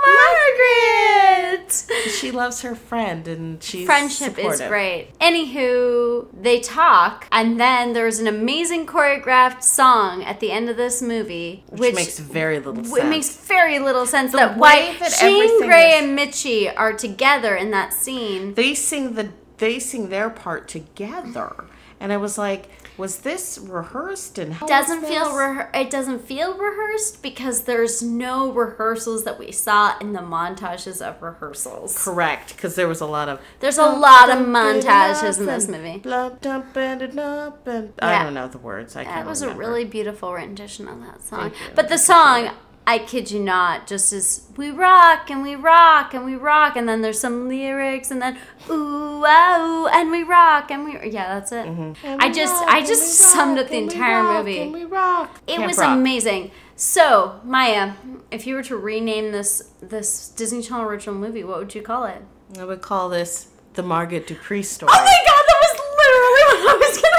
[0.07, 5.09] Margaret!" she loves her friend and she's Friendship is great.
[5.21, 11.01] Anywho, they talk, and then there's an amazing choreographed song at the end of this
[11.03, 12.99] movie, which, which, makes very little sense.
[12.99, 16.93] it makes very little sense that way why that Shane Gray is- and Mitchie are
[16.93, 18.55] together in that scene.
[18.55, 21.65] they sing the they sing their part together
[21.99, 26.19] and i was like was this rehearsed and how was doesn't feel rehe- it doesn't
[26.27, 31.97] feel rehearsed because there's no rehearsals that we saw in the montages of rehearsals.
[32.03, 35.99] correct because there was a lot of There's a lot of montages in this movie.
[35.99, 38.21] Blood it up and Yeah.
[38.21, 38.97] I don't know the words.
[38.97, 41.53] I can't That was a really beautiful rendition of that song.
[41.75, 42.51] But the song,
[42.89, 46.89] I kid you not, just as we rock and we rock and we rock, and
[46.89, 48.39] then there's some lyrics, and then
[48.71, 51.67] ooh wow and we rock and we yeah, that's it.
[51.67, 52.17] Mm-hmm.
[52.19, 54.69] I just I just summed up the entire movie.
[54.71, 55.39] we rock.
[55.47, 55.97] It Camp was Rock.
[55.99, 56.51] amazing.
[56.77, 57.93] So Maya,
[58.31, 62.05] if you were to rename this this Disney Channel original movie, what would you call
[62.05, 62.23] it?
[62.59, 64.91] I would call this the Margaret Dupree story.
[64.95, 67.09] Oh my god, that was literally what I was gonna do.
[67.09, 67.18] Damn it!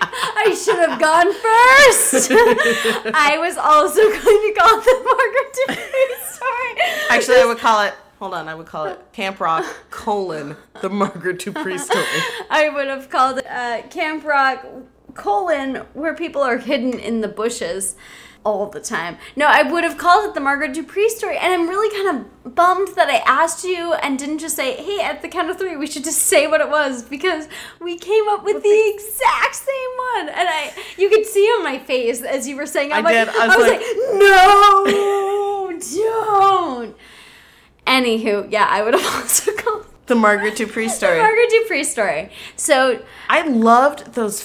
[0.02, 2.30] I should have gone first.
[3.14, 7.06] I was also going to call it the Margaret Dupree story.
[7.10, 7.94] Actually, I would call it.
[8.18, 12.04] Hold on, I would call it Camp Rock colon the Margaret Dupree story.
[12.50, 14.66] I would have called it uh, Camp Rock
[15.14, 17.96] colon where people are hidden in the bushes
[18.44, 19.18] all the time.
[19.36, 22.54] No, I would have called it the Margaret Dupree story, and I'm really kind of
[22.54, 25.76] bummed that I asked you and didn't just say, "Hey, at the count of three,
[25.76, 27.48] we should just say what it was," because
[27.80, 31.78] we came up with the exact same one, and I, you could see on my
[31.78, 33.36] face as you were saying, I'm I like, did.
[33.36, 33.80] I was like,
[34.18, 35.78] no,
[36.86, 36.96] don't.
[37.86, 41.18] Anywho, yeah, I would have also called The Margaret Dupree the story.
[41.18, 42.30] Margaret Dupree story.
[42.56, 44.42] So I loved those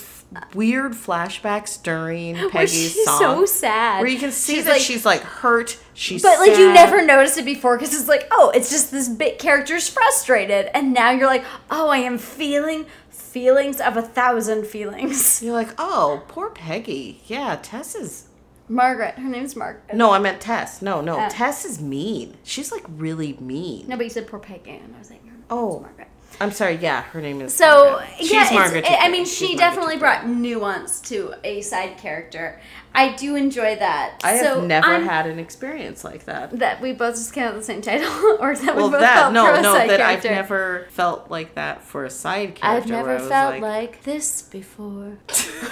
[0.54, 3.20] weird flashbacks during where Peggy's she's song.
[3.20, 4.00] so sad.
[4.02, 5.78] where you can see She's that like- she's like hurt.
[5.96, 9.08] She's But like you never noticed it before because it's like, oh, it's just this
[9.10, 14.66] bit character's frustrated, and now you're like, oh, I am feeling feelings of a thousand
[14.68, 15.42] feelings.
[15.44, 17.22] You're like, oh, poor Peggy.
[17.26, 18.28] Yeah, Tess is.
[18.70, 19.94] Margaret, her name's Margaret.
[19.96, 20.82] No, I meant Tess.
[20.82, 21.30] No, no, Uh.
[21.30, 22.38] Tess is mean.
[22.44, 23.88] She's like really mean.
[23.88, 25.80] No, but you said poor Peggy, and I was like, Oh.
[25.82, 26.08] Margaret.
[26.42, 26.76] I'm sorry.
[26.76, 27.54] Yeah, her name is.
[27.54, 28.10] So Margaret.
[28.12, 28.86] yeah, she's it's- Margaret.
[28.90, 32.60] I- I mean, She's she Margaret definitely brought nuance to a side character.
[32.96, 34.20] I do enjoy that.
[34.24, 36.60] I so have never I'm- had an experience like that.
[36.60, 38.08] that we both just came out the same title,
[38.40, 40.28] or that Well, we both that felt for no, a no, side that character.
[40.30, 42.68] I've never felt like that for a side character.
[42.68, 45.18] I've never felt like, this before.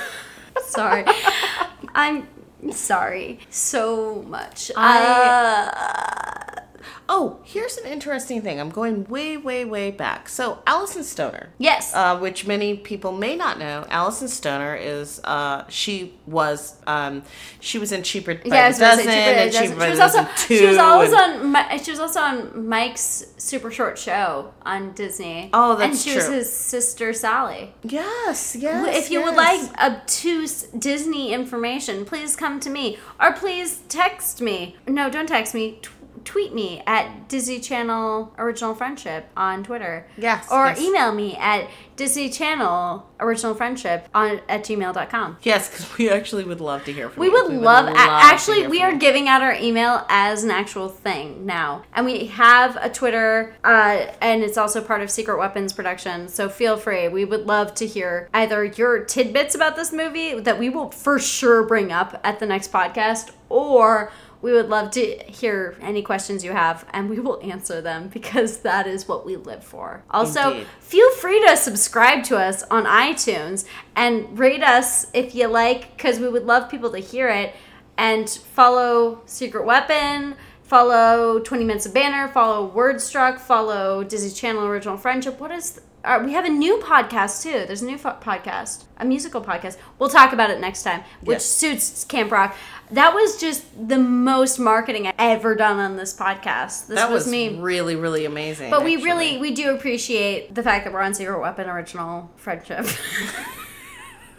[0.65, 1.05] sorry.
[1.95, 2.27] I'm
[2.71, 4.71] sorry so much.
[4.75, 6.61] I- uh,
[7.09, 8.59] Oh, here's an interesting thing.
[8.59, 10.29] I'm going way, way, way back.
[10.29, 11.49] So, Alyson Stoner.
[11.57, 11.93] Yes.
[11.93, 13.85] Uh, which many people may not know.
[13.89, 17.23] Alyson Stoner is, uh, she was, um,
[17.59, 19.51] she was in Cheaper by yeah, the Dozen, Cheaper and.
[19.53, 20.57] Cheaper by She was also 2.
[20.57, 25.49] she was always and- on she was also on Mike's super short show on Disney.
[25.53, 27.73] Oh, that's and she was his sister Sally.
[27.83, 28.95] Yes, yes.
[29.05, 34.75] if you would like obtuse Disney information, please come to me or please text me.
[34.87, 35.79] No, don't text me.
[35.81, 35.89] T-
[36.23, 40.07] tweet me at Disney Channel Original Friendship on Twitter.
[40.17, 40.79] Yes, Or yes.
[40.81, 45.37] email me at Disney Channel Original Friendship on at gmail.com.
[45.43, 47.31] Yes, because we actually would love to hear from you.
[47.31, 47.43] We you.
[47.43, 48.99] would love, a- to actually we are you.
[48.99, 51.83] giving out our email as an actual thing now.
[51.93, 56.27] And we have a Twitter uh, and it's also part of Secret Weapons production.
[56.27, 57.07] So feel free.
[57.07, 61.19] We would love to hear either your tidbits about this movie that we will for
[61.19, 64.11] sure bring up at the next podcast or
[64.41, 68.57] we would love to hear any questions you have and we will answer them because
[68.59, 70.03] that is what we live for.
[70.09, 70.67] Also, Indeed.
[70.79, 73.65] feel free to subscribe to us on iTunes
[73.95, 77.55] and rate us if you like, because we would love people to hear it.
[77.97, 84.97] And follow Secret Weapon, follow 20 Minutes of Banner, follow Wordstruck, follow Disney Channel Original
[84.97, 85.39] Friendship.
[85.39, 85.81] What is.
[86.03, 87.63] Uh, we have a new podcast too.
[87.67, 89.77] There's a new fo- podcast, a musical podcast.
[89.99, 91.45] We'll talk about it next time, which Yes.
[91.45, 92.55] suits Camp Rock.
[92.89, 96.87] That was just the most marketing I've ever done on this podcast.
[96.87, 98.71] This That was, was me really, really amazing.
[98.71, 102.85] but we really we do appreciate the fact that we're on Secret Weapon Original Friendship.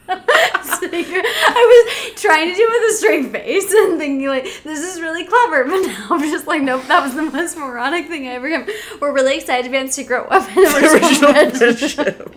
[0.09, 5.01] I was trying to do it with a straight face and thinking like this is
[5.01, 8.33] really clever, but now I'm just like nope, that was the most moronic thing I
[8.33, 8.69] ever done.
[9.01, 12.35] We're really excited to be on Secret Weapon Original, friendship.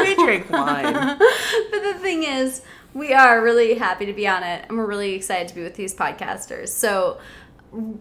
[0.00, 0.92] we drink wine.
[1.72, 2.62] But the thing is,
[2.94, 5.76] we are really happy to be on it, and we're really excited to be with
[5.76, 6.68] these podcasters.
[6.68, 7.18] So,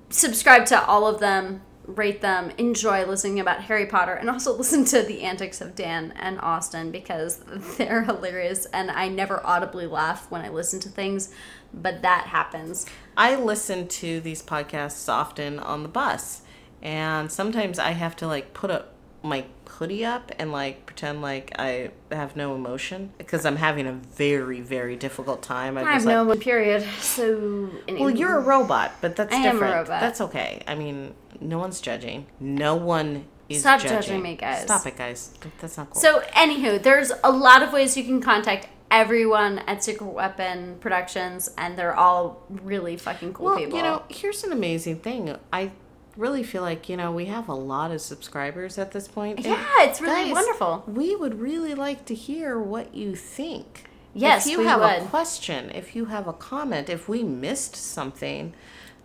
[0.09, 4.85] subscribe to all of them, rate them, enjoy listening about Harry Potter, and also listen
[4.85, 7.37] to the antics of Dan and Austin because
[7.77, 8.65] they're hilarious.
[8.67, 11.33] And I never audibly laugh when I listen to things,
[11.73, 12.85] but that happens.
[13.17, 16.41] I listen to these podcasts often on the bus,
[16.81, 18.85] and sometimes I have to like put a
[19.23, 23.93] my hoodie up and like pretend like I have no emotion because I'm having a
[23.93, 25.77] very very difficult time.
[25.77, 26.85] I'm I have like, no period.
[27.01, 29.73] So, well, you're a robot, but that's I am a different.
[29.73, 30.01] robot.
[30.01, 30.63] That's okay.
[30.67, 32.25] I mean, no one's judging.
[32.39, 33.97] No one is Stop judging.
[33.97, 34.63] judging me, guys.
[34.63, 35.33] Stop it, guys.
[35.59, 36.01] That's not cool.
[36.01, 41.49] So, anywho, there's a lot of ways you can contact everyone at Secret Weapon Productions,
[41.57, 43.77] and they're all really fucking cool well, people.
[43.77, 45.35] you know, here's an amazing thing.
[45.51, 45.71] I
[46.17, 49.37] really feel like you know we have a lot of subscribers at this point.
[49.37, 50.83] and yeah, it's really guys, wonderful.
[50.87, 53.85] We would really like to hear what you think.
[54.13, 57.75] Yes, if you we have a question, if you have a comment, if we missed
[57.77, 58.53] something,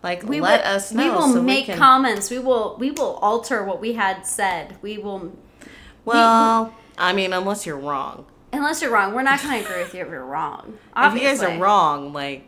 [0.03, 1.03] like We let will, us know.
[1.03, 2.29] We will so make we can, comments.
[2.29, 4.75] We will we will alter what we had said.
[4.81, 5.31] We will,
[6.03, 8.25] Well, I mean, unless you're wrong.
[8.51, 10.77] unless you're wrong, we're not going to agree with you if you're wrong.
[10.97, 12.43] If you guys are wrong, like,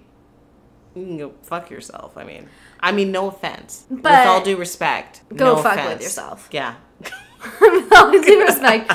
[0.95, 2.17] you can go fuck yourself.
[2.17, 2.49] I mean,
[2.79, 3.85] I mean, no offense.
[3.89, 6.47] But with all due respect, go no fuck with yourself.
[6.51, 6.75] Yeah.
[7.61, 8.89] with all due respect,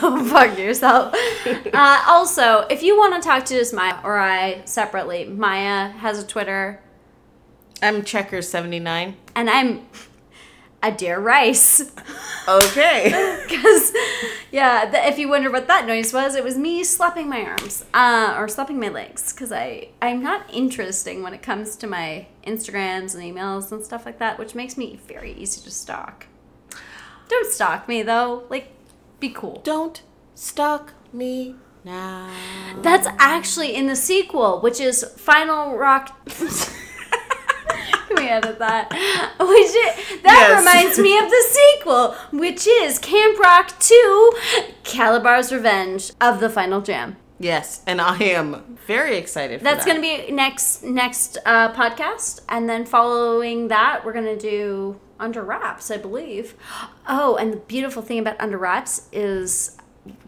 [0.00, 1.14] go fuck yourself.
[1.46, 6.22] Uh, also, if you want to talk to just Maya or I separately, Maya has
[6.22, 6.80] a Twitter,
[7.82, 9.14] I'm checker79.
[9.34, 9.86] and I'm
[10.86, 11.92] Adair Rice.
[12.48, 13.42] Okay.
[13.46, 13.92] Because,
[14.50, 17.84] yeah, th- if you wonder what that noise was, it was me slapping my arms
[17.94, 19.32] uh, or slapping my legs.
[19.32, 24.04] Because I I'm not interesting when it comes to my Instagrams and emails and stuff
[24.04, 26.26] like that, which makes me very easy to stalk.
[27.28, 28.44] Don't stalk me though.
[28.50, 28.72] Like,
[29.20, 29.60] be cool.
[29.64, 30.02] Don't
[30.34, 32.28] stalk me now.
[32.82, 36.16] That's actually in the sequel, which is Final Rock.
[38.16, 38.90] We edit that?
[38.90, 38.98] Which
[39.40, 40.58] i- that Yes.
[40.60, 44.32] reminds me of the sequel, which is Camp Rock 2
[44.84, 47.16] Calabar's Revenge of the Final Jam.
[47.38, 49.60] Yes, and I am very excited.
[49.60, 49.90] For That's that.
[49.90, 54.98] going to be next next uh, podcast, and then following that, we're going to do
[55.20, 56.54] Under Wraps, I believe.
[57.06, 59.76] Oh, and the beautiful thing about Under Wraps is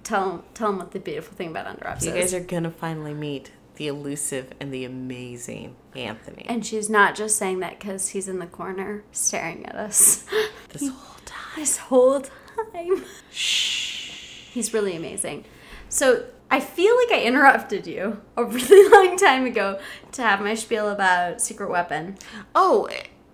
[0.05, 2.33] tell tell them what the beautiful thing about Under Wraps You is.
[2.33, 6.45] guys are gonna finally meet the elusive and the amazing Anthony.
[6.49, 10.25] And she's not just saying that because he's in the corner staring at us
[10.69, 11.53] this whole time.
[11.57, 13.05] this whole time.
[13.31, 14.51] Shh.
[14.53, 15.45] He's really amazing.
[15.89, 19.79] So I feel like I interrupted you a really long time ago
[20.13, 22.19] to have my spiel about Secret Weapon.
[22.55, 22.89] Oh,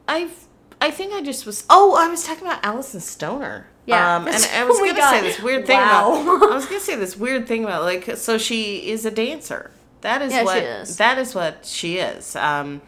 [0.07, 0.47] I've.
[0.80, 1.64] I think I just was.
[1.70, 3.66] Oh, I was talking about Alyson Stoner.
[3.86, 4.16] Yeah.
[4.16, 5.11] Um, and I was Oh gonna God.
[5.11, 6.20] say this weird thing Wow.
[6.22, 6.51] about.
[6.51, 8.16] I was gonna say this weird thing about like.
[8.16, 9.70] So she is a dancer.
[10.05, 10.63] That is Yeah, what.
[10.63, 10.97] is.
[10.99, 12.37] That is what she is.
[12.37, 12.81] Um,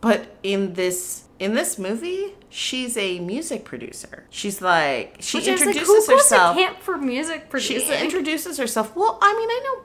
[0.00, 4.24] but in this in this movie, she's a music producer.
[4.30, 6.56] She's like she Which I was like, introduces who goes herself.
[6.56, 8.94] to camp for music she introduces herself.
[8.96, 9.76] Well, I mean, I know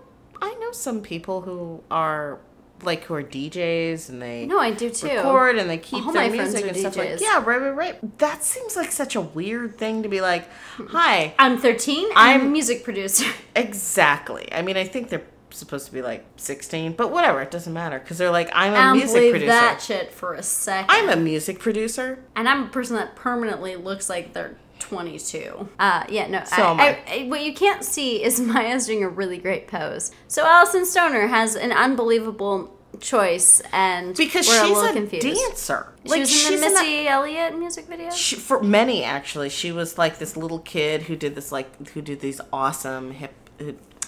[0.50, 2.40] I know some people who are
[2.84, 5.06] like who are DJs and they no, I do too.
[5.06, 7.22] record and they keep All their my friends music are and stuff like DJs.
[7.22, 10.50] yeah right right right that seems like such a weird thing to be like
[10.90, 12.10] hi I'm 13.
[12.16, 13.26] I'm I'm- a music producer.
[13.56, 17.74] exactly i mean i think they're supposed to be like 16 but whatever it doesn't
[17.74, 20.43] matter because they're like i'm a I don't music believe producer that shit for a
[20.43, 20.89] second.
[20.89, 25.70] i'm a music producer and I'm a person that permanently looks like they're 22.
[25.78, 26.43] Uh, yeah, no.
[26.43, 27.14] So I, I.
[27.22, 30.12] I- what you can't see is Maya's doing a really great pose.
[30.28, 35.28] So Alyson Stoner has an unbelievable choice, and because we're a she's little a confused.
[35.28, 38.10] dancer She was in she's the in a- Missy Elliott music video.
[38.10, 42.02] she, for many actually she was like this little kid who did this like who
[42.02, 43.34] did these awesome hip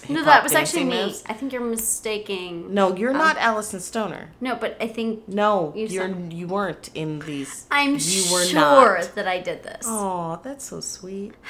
[0.08, 1.04] no, that was actually me.
[1.04, 1.22] moves.
[1.26, 2.72] I think you're mistaking.
[2.74, 6.32] no you're um, not Alyson Stoner No, but I think no You you are said-
[6.32, 9.84] you weren't in these I'm sure not that I did this.
[9.88, 11.32] oh that's so sweet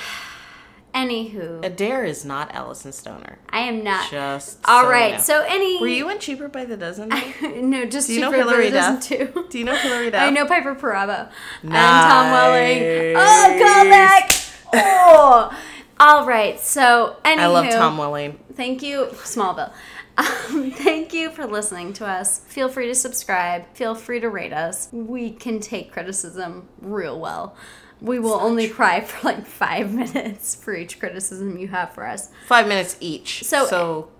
[0.94, 3.38] Anywho, Adair is not Alyson Stoner.
[3.50, 4.08] I am not.
[4.12, 5.20] Just All so right.
[5.20, 5.80] So any.
[5.80, 7.08] were you in Cheaper by the Dozen?
[7.68, 9.32] no, just Do you know Super Hilary Dozen Duff?
[9.34, 9.46] too.
[9.50, 10.22] Do you know Hilary Duff?
[10.22, 11.28] I know Piper Perabo
[11.64, 13.16] and Tom Welling.
[13.16, 14.60] Oh, Nice.
[14.70, 14.70] callback!
[14.72, 15.60] Oh,
[16.00, 16.58] all right.
[16.60, 18.38] So, anywho, I love Tom Welling.
[18.54, 19.72] Thank you, Smallville.
[20.16, 22.38] Um, thank you for listening to us.
[22.38, 23.64] Feel free to subscribe.
[23.74, 24.88] Feel free to rate us.
[24.92, 27.56] We can take criticism real well.
[28.00, 32.30] We will only cry for like five minutes for each criticism you have for us.
[32.46, 33.42] Five minutes each.
[33.42, 34.10] So- So,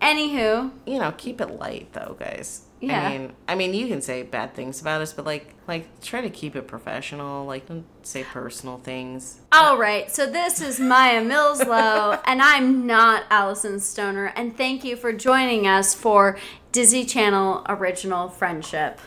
[0.00, 2.62] Anywho, you know, keep it light though, guys.
[2.82, 3.06] Yeah.
[3.06, 6.20] I mean, I mean, you can say bad things about us, but like, like try
[6.20, 7.46] to keep it professional.
[7.46, 9.38] Like, don't say personal things.
[9.52, 14.96] All right, so this is Maya Millslow, and I'm not Alyson Stoner, and thank you
[14.96, 16.36] for joining us for
[16.72, 19.00] Disney Channel Original Friendship.